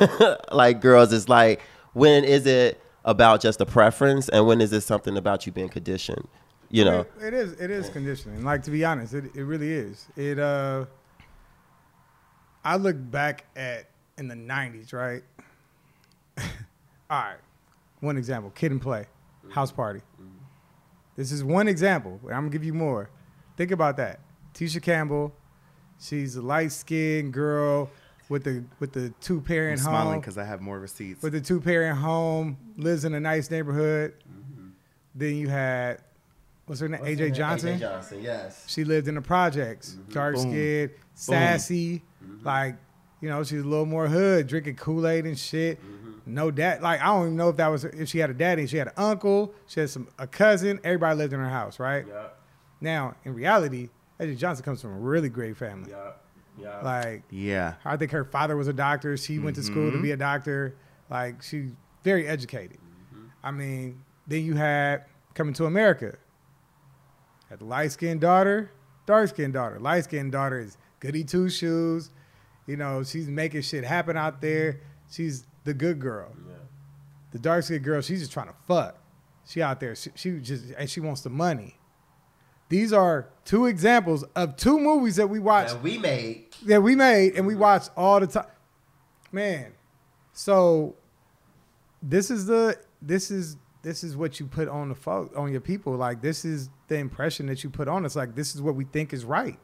[0.52, 1.14] like girls.
[1.14, 1.62] It's like,
[1.98, 5.68] when is it about just a preference, and when is it something about you being
[5.68, 6.26] conditioned?
[6.70, 7.52] You know, It- it is.
[7.60, 8.44] It is conditioning.
[8.44, 10.06] Like to be honest, it, it really is.
[10.16, 10.38] It.
[10.38, 10.84] uh
[12.64, 13.86] I look back at
[14.18, 15.22] in the '90s, right?
[16.38, 16.44] All
[17.10, 17.36] right.
[18.00, 19.06] One example: Kid and Play,
[19.50, 20.00] House Party.
[21.16, 22.20] This is one example.
[22.22, 23.10] but I'm gonna give you more.
[23.56, 24.20] Think about that.
[24.54, 25.34] Tisha Campbell.
[26.00, 27.90] She's a light skinned girl
[28.28, 30.20] with the with the two I'm parent smiling home.
[30.20, 31.22] because I have more receipts.
[31.22, 34.14] With the two parent home, lives in a nice neighborhood.
[34.28, 34.68] Mm-hmm.
[35.14, 36.00] Then you had
[36.66, 37.00] what's her name?
[37.00, 37.78] AJ Johnson.
[37.78, 38.64] AJ Johnson, yes.
[38.68, 40.12] She lived in the projects, mm-hmm.
[40.12, 42.46] Dark skinned, sassy, mm-hmm.
[42.46, 42.76] like
[43.20, 45.80] you know, she's a little more hood, drinking Kool Aid and shit.
[45.80, 46.10] Mm-hmm.
[46.26, 48.66] No dad, like I don't even know if that was if she had a daddy.
[48.66, 50.78] She had an uncle, she had some a cousin.
[50.84, 52.04] Everybody lived in her house, right?
[52.06, 52.26] Yeah,
[52.80, 53.88] Now, in reality,
[54.20, 55.90] AJ Johnson comes from a really great family.
[55.90, 56.10] yeah,
[56.60, 56.80] yeah.
[56.82, 57.74] Like yeah.
[57.84, 59.16] I think her father was a doctor.
[59.16, 60.02] She went to school to mm-hmm.
[60.02, 60.74] be a doctor.
[61.10, 61.72] Like she's
[62.04, 62.78] very educated.
[62.78, 63.26] Mm-hmm.
[63.42, 65.04] I mean, then you had
[65.34, 66.16] coming to America.
[67.48, 68.70] Had the light skinned daughter,
[69.06, 69.78] dark skinned daughter.
[69.78, 72.10] Light skinned daughter is goody two shoes.
[72.66, 74.80] You know, she's making shit happen out there.
[75.10, 76.30] She's the good girl.
[77.30, 78.98] The dark skinned girl, she's just trying to fuck.
[79.46, 79.94] She out there.
[79.94, 81.77] She, she just and she wants the money.
[82.68, 86.94] These are two examples of two movies that we watched And we made that we
[86.94, 87.62] made and we mm-hmm.
[87.62, 88.46] watched all the time.
[89.32, 89.72] Man,
[90.32, 90.96] so
[92.02, 95.60] this is the this is this is what you put on the folk on your
[95.60, 95.94] people.
[95.94, 98.16] Like this is the impression that you put on us.
[98.16, 99.58] Like this is what we think is right.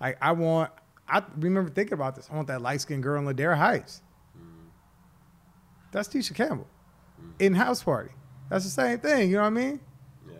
[0.00, 0.70] Like I want.
[1.06, 2.28] I remember thinking about this.
[2.32, 4.00] I want that light skinned girl in Ladera Heights.
[4.36, 4.68] Mm-hmm.
[5.92, 6.66] That's Tisha Campbell
[7.20, 7.30] mm-hmm.
[7.40, 8.10] in House Party.
[8.48, 9.30] That's the same thing.
[9.30, 9.80] You know what I mean?
[10.26, 10.36] yeah.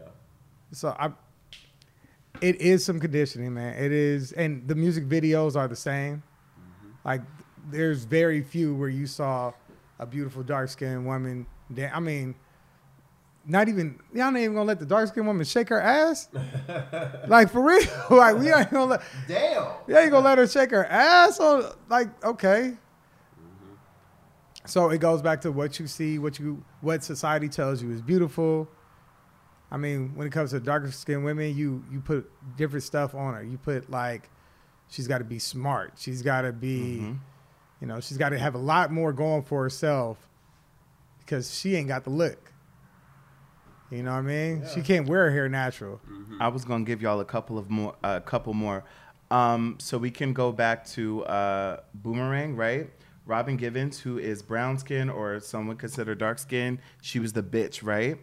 [0.72, 1.12] So I,
[2.40, 3.74] it is some conditioning, man.
[3.74, 6.22] It is, and the music videos are the same.
[6.58, 6.90] Mm-hmm.
[7.04, 7.22] Like,
[7.70, 9.52] there's very few where you saw
[9.98, 11.46] a beautiful dark skinned woman.
[11.72, 12.34] Dan- I mean,
[13.46, 16.28] not even y'all ain't even gonna let the dark skinned woman shake her ass.
[17.28, 19.02] like for real, like we ain't gonna let.
[19.28, 19.68] Damn.
[19.86, 22.72] You ain't gonna let her shake her ass on like okay.
[23.40, 23.74] Mm-hmm.
[24.66, 28.02] So it goes back to what you see, what you what society tells you is
[28.02, 28.68] beautiful.
[29.74, 33.34] I mean, when it comes to darker skinned women, you you put different stuff on
[33.34, 33.42] her.
[33.42, 34.30] You put like
[34.88, 35.94] she's got to be smart.
[35.96, 37.04] She's got to be,
[37.80, 40.28] you know, she's got to have a lot more going for herself
[41.18, 42.52] because she ain't got the look.
[43.90, 44.64] You know what I mean?
[44.72, 46.00] She can't wear her hair natural.
[46.38, 48.84] I was gonna give y'all a couple of more, a couple more,
[49.32, 52.90] um, so we can go back to uh, Boomerang, right?
[53.26, 57.42] Robin Givens, who is brown skin or someone would consider dark skin, she was the
[57.42, 58.18] bitch, right?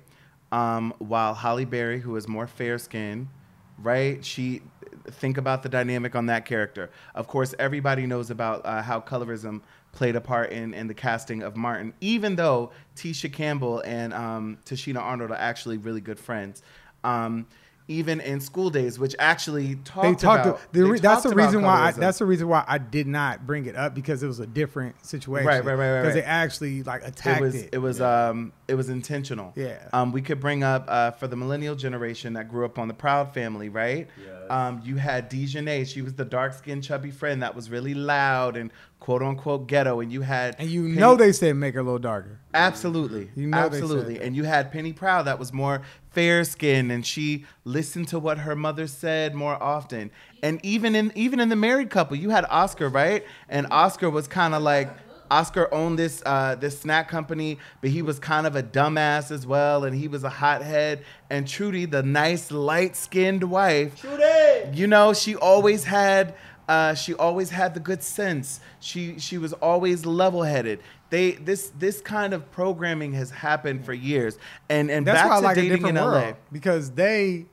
[0.51, 3.29] Um, while Halle Berry, who is more fair skin,
[3.77, 4.23] right?
[4.23, 4.61] She
[5.09, 6.89] think about the dynamic on that character.
[7.15, 11.41] Of course, everybody knows about uh, how colorism played a part in, in the casting
[11.41, 16.61] of Martin, even though Tisha Campbell and um, Tichina Arnold are actually really good friends.
[17.03, 17.47] Um,
[17.91, 20.45] even in School Daze, which actually talked they talked.
[20.45, 21.87] about, the, they that's talked the reason why.
[21.87, 24.47] I, that's the reason why I did not bring it up because it was a
[24.47, 25.47] different situation.
[25.47, 26.21] Right, right, right, right, Because right.
[26.21, 27.69] they actually like it attacked was it.
[27.73, 29.53] it was um it was intentional.
[29.55, 29.89] Yeah.
[29.93, 32.93] Um, we could bring up uh, for the millennial generation that grew up on the
[32.93, 34.07] Proud Family, right?
[34.17, 34.49] Yes.
[34.49, 35.85] Um, you had Dijonay.
[35.87, 38.71] She was the dark skinned chubby friend that was really loud and
[39.01, 41.83] quote unquote ghetto, and you had and you Penny- know they said make her a
[41.83, 42.39] little darker.
[42.53, 43.29] Absolutely.
[43.35, 44.21] You know they said Absolutely.
[44.21, 45.81] And you had Penny Proud that was more
[46.11, 50.11] fair skinned and she listened to what her mother said more often.
[50.43, 53.25] And even in even in the married couple, you had Oscar, right?
[53.49, 54.89] And Oscar was kind of like
[55.31, 59.47] Oscar owned this uh, this snack company, but he was kind of a dumbass as
[59.47, 61.03] well, and he was a hothead.
[61.29, 64.77] And Trudy, the nice light skinned wife, Trudy.
[64.77, 66.35] you know, she always had
[66.71, 68.59] Uh, she always had the good sense.
[68.79, 70.79] She she was always level headed.
[71.09, 74.37] They this this kind of programming has happened for years.
[74.69, 76.11] And and That's back why I to like a dating in different LA.
[76.21, 77.45] world because they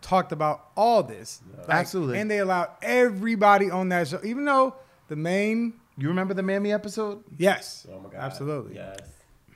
[0.00, 1.40] talked about all this.
[1.58, 2.18] Like, Absolutely.
[2.18, 4.74] And they allowed everybody on that show, even though
[5.08, 7.22] the main You remember the Mammy episode?
[7.36, 8.20] yes, Oh my God.
[8.26, 8.74] absolutely.
[8.74, 8.98] Yes.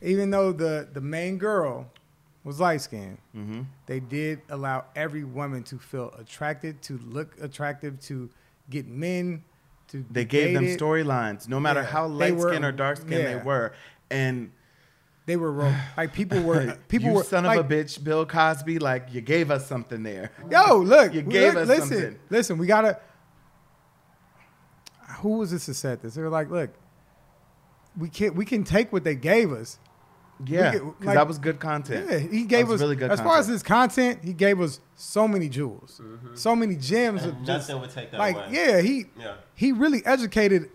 [0.00, 1.90] Even though the the main girl
[2.44, 3.62] was light skinned, Mm-hmm.
[3.86, 8.28] they did allow every woman to feel attracted, to look attractive, to
[8.72, 9.44] get men
[9.88, 10.04] to.
[10.10, 13.36] They gave them storylines, no matter Yeah, how light were- skinned or dark skinned yeah.
[13.38, 13.72] they were.
[14.10, 14.50] And
[15.26, 18.26] They were ro- like people were people you were son like, of a bitch, Bill
[18.26, 20.32] Cosby, like you gave us something there.
[20.50, 22.18] Yo, look, You gave look, us listen, something.
[22.30, 22.58] listen.
[22.58, 22.98] We gotta.
[25.20, 26.14] Who was this that said this?
[26.14, 26.70] They were like, look,
[27.96, 28.34] we can't.
[28.34, 29.78] we can take what they gave us.
[30.45, 32.09] Yeah, because like- that was good content.
[32.11, 34.20] Yeah, he That gave was us really good as far as his content.
[34.24, 36.01] He gave us so many jewels,
[36.35, 37.22] so many gems.
[37.24, 38.49] And of just, nothing would take that like away.
[38.51, 39.35] yeah, he Yeah.
[39.55, 40.70] he really educated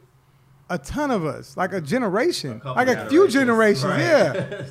[0.70, 3.82] a ton of us, like a generation, couple like a few generations.
[3.84, 4.44] generations.
[4.44, 4.60] Right.
[4.60, 4.66] Yeah,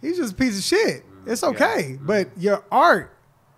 [0.08, 1.04] he's just a piece of shit.
[1.26, 1.48] It's Yeah.
[1.50, 3.16] okay, but your art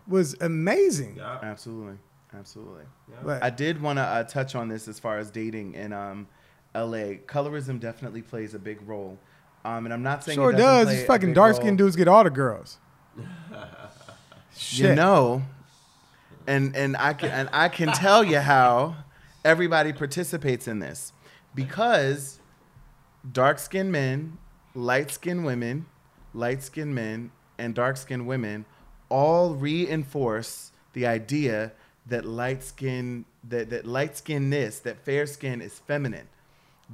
[0.09, 1.17] was amazing.
[1.17, 1.39] Yeah.
[1.43, 1.99] Absolutely,
[2.37, 2.85] absolutely.
[3.25, 6.27] But I did want to uh, touch on this as far as dating in um,
[6.75, 7.21] L.A.
[7.27, 9.19] Colorism definitely plays a big role,
[9.65, 10.89] um, and I'm not saying Sure it does.
[10.89, 12.79] These fucking dark skinned dudes get all the girls.
[14.57, 14.91] Shit.
[14.91, 15.43] You know,
[16.47, 18.97] and and I can and I can tell you how
[19.45, 21.13] everybody participates in this
[21.55, 22.41] because
[23.31, 24.39] dark skinned men,
[24.75, 25.87] light skinned women,
[26.35, 28.65] light skinned men, and dark skinned women
[29.09, 31.73] all reinforce the idea
[32.07, 36.29] that light skin that, that light skinnedness, that fair skin is feminine.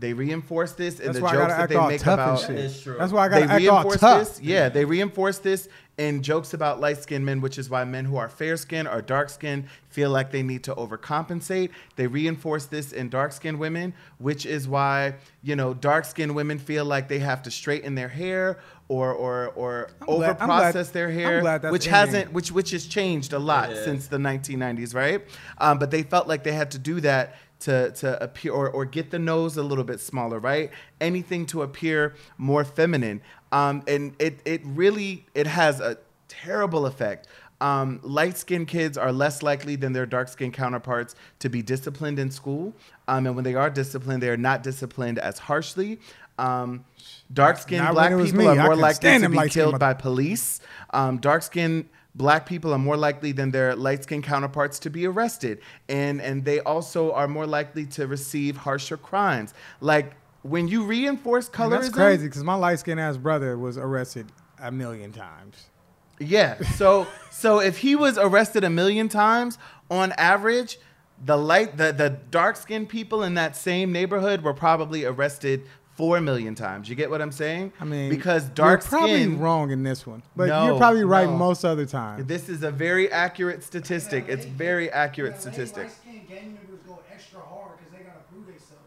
[0.00, 2.00] They reinforce this in That's the why I jokes gotta that act they all make
[2.00, 2.70] tough about and That shit.
[2.70, 2.96] is true.
[2.98, 4.18] That's why I they gotta act all reinforce tough.
[4.28, 4.40] this.
[4.40, 8.16] Yeah, they reinforce this in jokes about light skinned men, which is why men who
[8.16, 11.70] are fair skinned or dark skinned feel like they need to overcompensate.
[11.96, 16.58] They reinforce this in dark skinned women, which is why, you know, dark skinned women
[16.60, 20.46] feel like they have to straighten their hair or or or I'm over I'm glad-
[20.46, 21.40] process their I'm hair.
[21.40, 22.14] glad that's which ending.
[22.14, 23.82] hasn't which which has changed a lot Yeah.
[23.84, 25.22] since the 1990s, right?
[25.58, 28.84] Um, but they felt like they had to do that to to appear or, or
[28.84, 30.70] get the nose a little bit smaller, right?
[31.00, 33.20] Anything to appear more feminine.
[33.52, 35.98] Um, and it it really it has a
[36.28, 37.26] terrible effect.
[37.60, 42.18] Um, light skinned kids are less likely than their dark skinned counterparts to be disciplined
[42.18, 42.72] in school.
[43.08, 45.98] Um, and when they are disciplined, they are not disciplined as harshly.
[46.38, 46.84] Um,
[47.32, 48.58] dark skinned Not black when it was people me.
[48.58, 50.60] are more likely to be killed by police.
[50.90, 51.88] Um, dark skinned
[52.18, 55.60] black people are more likely than their light skinned counterparts to be arrested.
[55.88, 59.54] And, and they also are more likely to receive harsher crimes.
[59.80, 61.80] Like when you reinforce Man, colorism.
[61.80, 64.26] that's crazy because my light skinned ass brother was arrested
[64.60, 65.66] a million times.
[66.18, 66.60] Yeah.
[66.76, 69.56] So so if he was arrested a million times
[69.88, 70.78] on average,
[71.24, 75.62] the light the the dark skinned people in that same neighborhood were probably arrested
[75.98, 76.88] four million times.
[76.88, 77.72] You get what I'm saying?
[77.80, 79.40] I mean, because dark you're probably skin.
[79.40, 81.36] wrong in this one, but No, you're probably right no.
[81.36, 82.24] most other times.
[82.26, 84.26] This is a very accurate statistic.
[84.28, 85.82] It's very accurate Yeah, statistic.
[85.84, 88.84] Light skinned gang members go extra hard because they gotta prove themselves.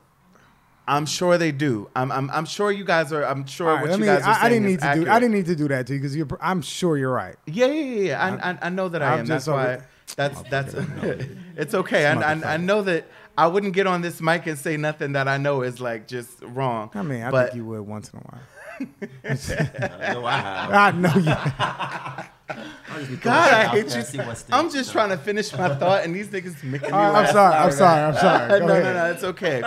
[0.87, 1.89] I'm sure they do.
[1.95, 3.23] I'm, I'm, I'm sure you guys are.
[3.25, 4.05] I'm sure All right, what you me.
[4.07, 5.05] guys are I, I didn't is need to accurate.
[5.07, 5.11] do.
[5.11, 6.27] I didn't need to do that to you because you're.
[6.41, 7.35] I'm sure you're right.
[7.45, 8.01] Yeah, yeah, yeah.
[8.03, 8.39] yeah.
[8.41, 9.25] I, I, I know that I I'm am.
[9.25, 9.73] That's just why.
[9.75, 10.73] over- That's that's.
[11.57, 12.05] it's okay.
[12.05, 13.05] I, I, I know that
[13.37, 16.41] I wouldn't get on this mic and say nothing that I know is like just
[16.41, 16.91] wrong.
[16.93, 18.41] I mean, I but think you would once in a while.
[19.23, 20.71] I know I have.
[20.73, 22.27] I know you.
[22.89, 24.01] I'll just be throwing God, I hate you.
[24.01, 24.93] see what sticks, I'm just so.
[24.93, 27.25] trying to finish my thought, and these niggas making me All right.
[27.25, 27.55] I'm sorry.
[27.55, 28.01] I'm sorry.
[28.01, 28.49] I'm sorry.
[28.59, 28.83] Go no, ahead.
[28.83, 29.61] no, no, it's okay.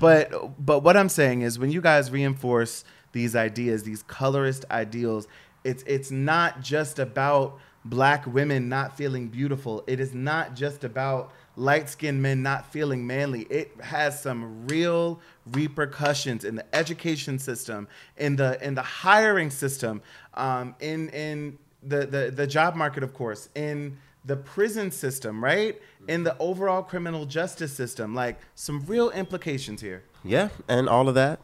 [0.00, 5.26] But but what I'm saying is when you guys reinforce these ideas, these colorist ideals,
[5.64, 9.82] it's it's not just about black women not feeling beautiful.
[9.86, 13.42] It is not just about light skinned men not feeling manly.
[13.42, 15.20] It has some real
[15.52, 20.02] repercussions in the education system, in the in the hiring system,
[20.34, 25.80] um, in in the, the the job market, of course, in the prison system, right?
[26.08, 30.02] In the overall criminal justice system, like some real implications here.
[30.24, 31.40] Yeah, and all of that.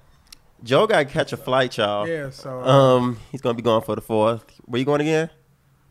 [0.64, 2.06] Joe got to catch a flight, y'all.
[2.06, 2.30] Yeah.
[2.30, 4.44] So, Um, he's gonna be going for the fourth.
[4.64, 5.30] Where you going again?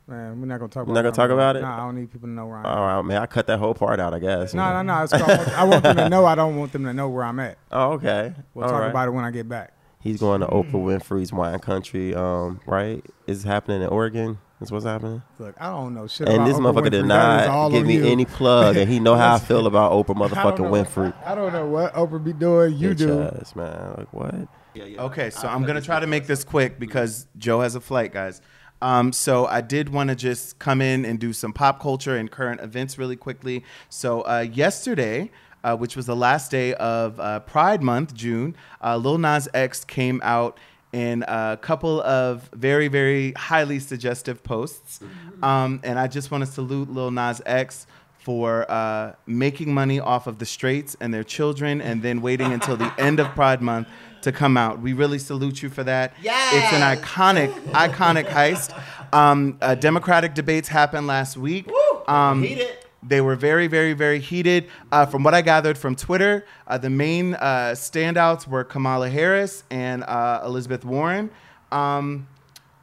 [0.08, 0.88] Man, we're not gonna talk.
[0.88, 1.62] We're about not gonna talk about it?
[1.62, 2.66] Nah, I don't need people to know where I'm.
[2.66, 3.22] All right, man.
[3.22, 4.54] I cut that whole part out, I guess.
[4.54, 4.94] No, no, no.
[4.94, 6.26] I, want, them to know.
[6.26, 7.58] I don't want them to know where I'm at.
[7.72, 8.34] Oh, okay.
[8.54, 8.90] We'll All talk right.
[8.90, 9.74] about it when I get back.
[10.02, 12.14] He's going to Oprah Winfrey's wine country.
[12.14, 13.06] Um, right?
[13.28, 14.40] Is happening in Oregon?
[14.60, 15.22] Is what's happening?
[15.40, 17.08] Look, I don't know shit And about this Oprah motherfucker did Winfrey.
[17.08, 18.06] That is not give me you.
[18.06, 21.14] any plug, and he know how I feel about Oprah motherfucking know- Winfrey.
[21.26, 22.76] I don't know what Oprah be doing.
[22.78, 23.22] You Bitch do.
[23.22, 23.96] ass, man.
[23.98, 24.36] Like what?
[24.74, 25.02] Yeah, yeah.
[25.04, 28.42] Okay, so I'm gonna try to make this quick because Joe has a flight, guys.
[28.82, 32.30] Um, so I did want to just come in and do some pop culture and
[32.30, 33.64] current events really quickly.
[33.90, 35.32] So uh, yesterday,
[35.64, 39.84] uh, which was the last day of uh, Pride Month, June, uh, Lil Nas X
[39.86, 40.58] came out
[40.92, 45.00] in a couple of very, very highly suggestive posts.
[45.42, 50.28] Um, and I just want to salute Lil Nas X for uh, making money off
[50.28, 53.88] of the straights and their children and then waiting until the end of Pride Month
[54.24, 54.80] to come out.
[54.82, 56.14] We really salute you for that.
[56.54, 58.74] It's an iconic, iconic heist.
[59.14, 61.68] Um, uh, Democratic debates happened last week.
[61.68, 62.48] Woo, Um,
[63.04, 64.68] they were very, very, very heated.
[64.92, 69.64] Uh, from what I gathered from Twitter, uh, the main uh, standouts were Kamala Harris
[69.72, 71.32] and uh, Elizabeth Warren.
[71.72, 72.28] Um,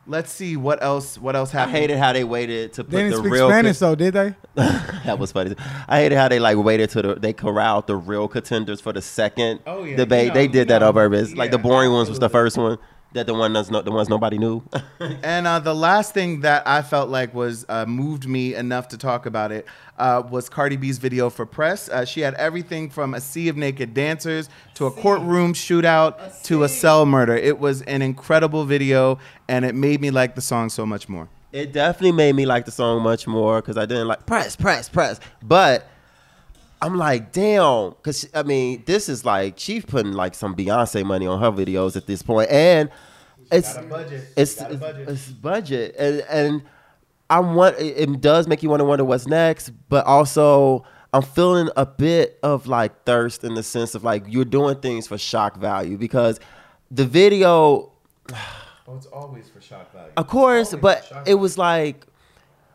[0.08, 1.16] let's see what else.
[1.18, 3.48] What else I hated how they waited to put They didn't the speak real.
[3.48, 4.34] Spanish though, did they?
[4.54, 5.54] that was funny.
[5.86, 9.02] I hated how they like waited to the they corralled the real contenders for the
[9.02, 10.22] second Oh, yeah, debate.
[10.24, 10.88] you know, they you did that know.
[10.88, 11.34] on purpose.
[11.34, 12.78] Like the Yeah, boring ones was the first one.
[13.14, 14.62] That the one that's not the ones nobody knew.
[15.22, 18.98] And uh, the last thing that I felt like was uh, moved me enough to
[18.98, 19.66] talk about it
[19.98, 21.88] uh, was Cardi B's video for press.
[21.88, 26.64] Uh, she had everything from a sea of naked dancers to a courtroom shootout to
[26.64, 27.34] a cell murder.
[27.36, 31.28] It was an incredible video, and it made me like the song so much more.
[31.52, 34.88] it definitely made me like the song much more because I didn't like press, press,
[34.88, 35.18] press.
[35.42, 35.88] But
[36.80, 41.26] I'm like, damn, because I mean, this is like she's putting like some Beyonce money
[41.26, 42.90] on her videos at this point, and
[43.50, 44.24] it's budget.
[44.36, 45.08] it's it's, budget.
[45.08, 46.62] it's budget, and and
[47.28, 50.84] I want it does make you want to wonder what's next, but also.
[51.10, 55.06] I'm feeling a bit of like thirst in the sense of like you're doing things
[55.06, 56.38] for shock value because
[56.90, 57.90] the video
[58.30, 60.12] Oh, it's always for shock value.
[60.18, 62.06] of course, but it was like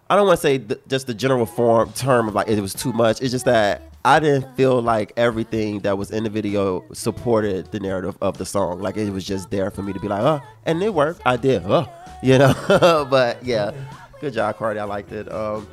[0.10, 2.74] I don't want to say th- just the general form term of like it was
[2.74, 3.22] too much.
[3.22, 7.80] It's just that I didn't feel like everything that was in the video supported the
[7.80, 8.80] narrative of the song.
[8.80, 11.22] Like it was just there for me to be like, oh, and it worked.
[11.26, 11.88] I did, oh,
[12.24, 12.54] you know.
[13.10, 13.72] but yeah,
[14.20, 14.80] good job, Cardi.
[14.80, 15.32] I liked it.
[15.32, 15.68] Um,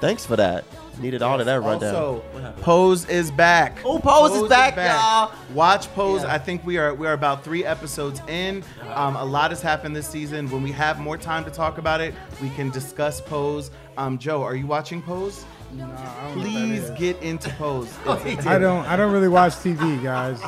[0.00, 0.64] thanks for that.
[0.98, 1.94] Needed all of that rundown.
[1.94, 2.24] Also,
[2.62, 3.78] Pose is back.
[3.84, 5.30] Oh, Pose is back, y'all.
[5.54, 6.22] Watch Pose.
[6.22, 6.34] Yeah.
[6.34, 8.64] I think we are we are about three episodes in.
[8.94, 10.50] Um, a lot has happened this season.
[10.50, 13.70] When we have more time to talk about it, we can discuss Pose.
[13.98, 15.44] Um, Joe, are you watching Pose?
[15.76, 17.92] No, I don't know what that Please get into Pose.
[18.26, 18.84] It's- I don't.
[18.86, 20.40] I don't really watch TV, guys.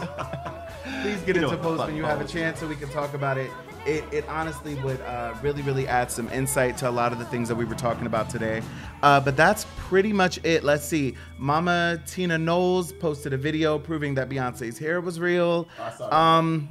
[1.02, 3.14] please get You into what, Pose when you have a chance so we can talk
[3.14, 3.50] about it.
[3.86, 7.24] It, it honestly would uh, really, really add some insight to a lot of the
[7.26, 8.60] things that we were talking about today.
[9.02, 10.62] Uh, but that's pretty much it.
[10.62, 11.14] Let's see.
[11.38, 15.68] Mama Tina Knowles posted a video proving that Beyonce's hair was real.
[16.10, 16.68] Um,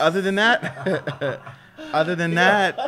[0.00, 1.40] other than that,
[1.92, 2.78] other than that,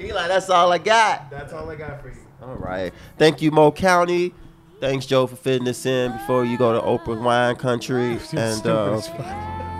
[0.00, 1.30] Eli, that's all I got.
[1.30, 2.16] that's all I got for you.
[2.42, 2.92] All right.
[3.18, 4.34] Thank you, Mo County.
[4.80, 8.18] Thanks, Joe, for fitting this in before you go to Oprah Wine Country.
[8.32, 9.00] And uh,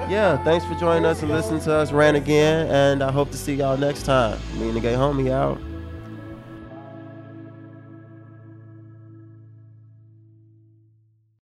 [0.09, 2.69] yeah, thanks for joining us and listening to us rant again.
[2.69, 4.39] And I hope to see y'all next time.
[4.59, 5.61] Me and the gay homie out.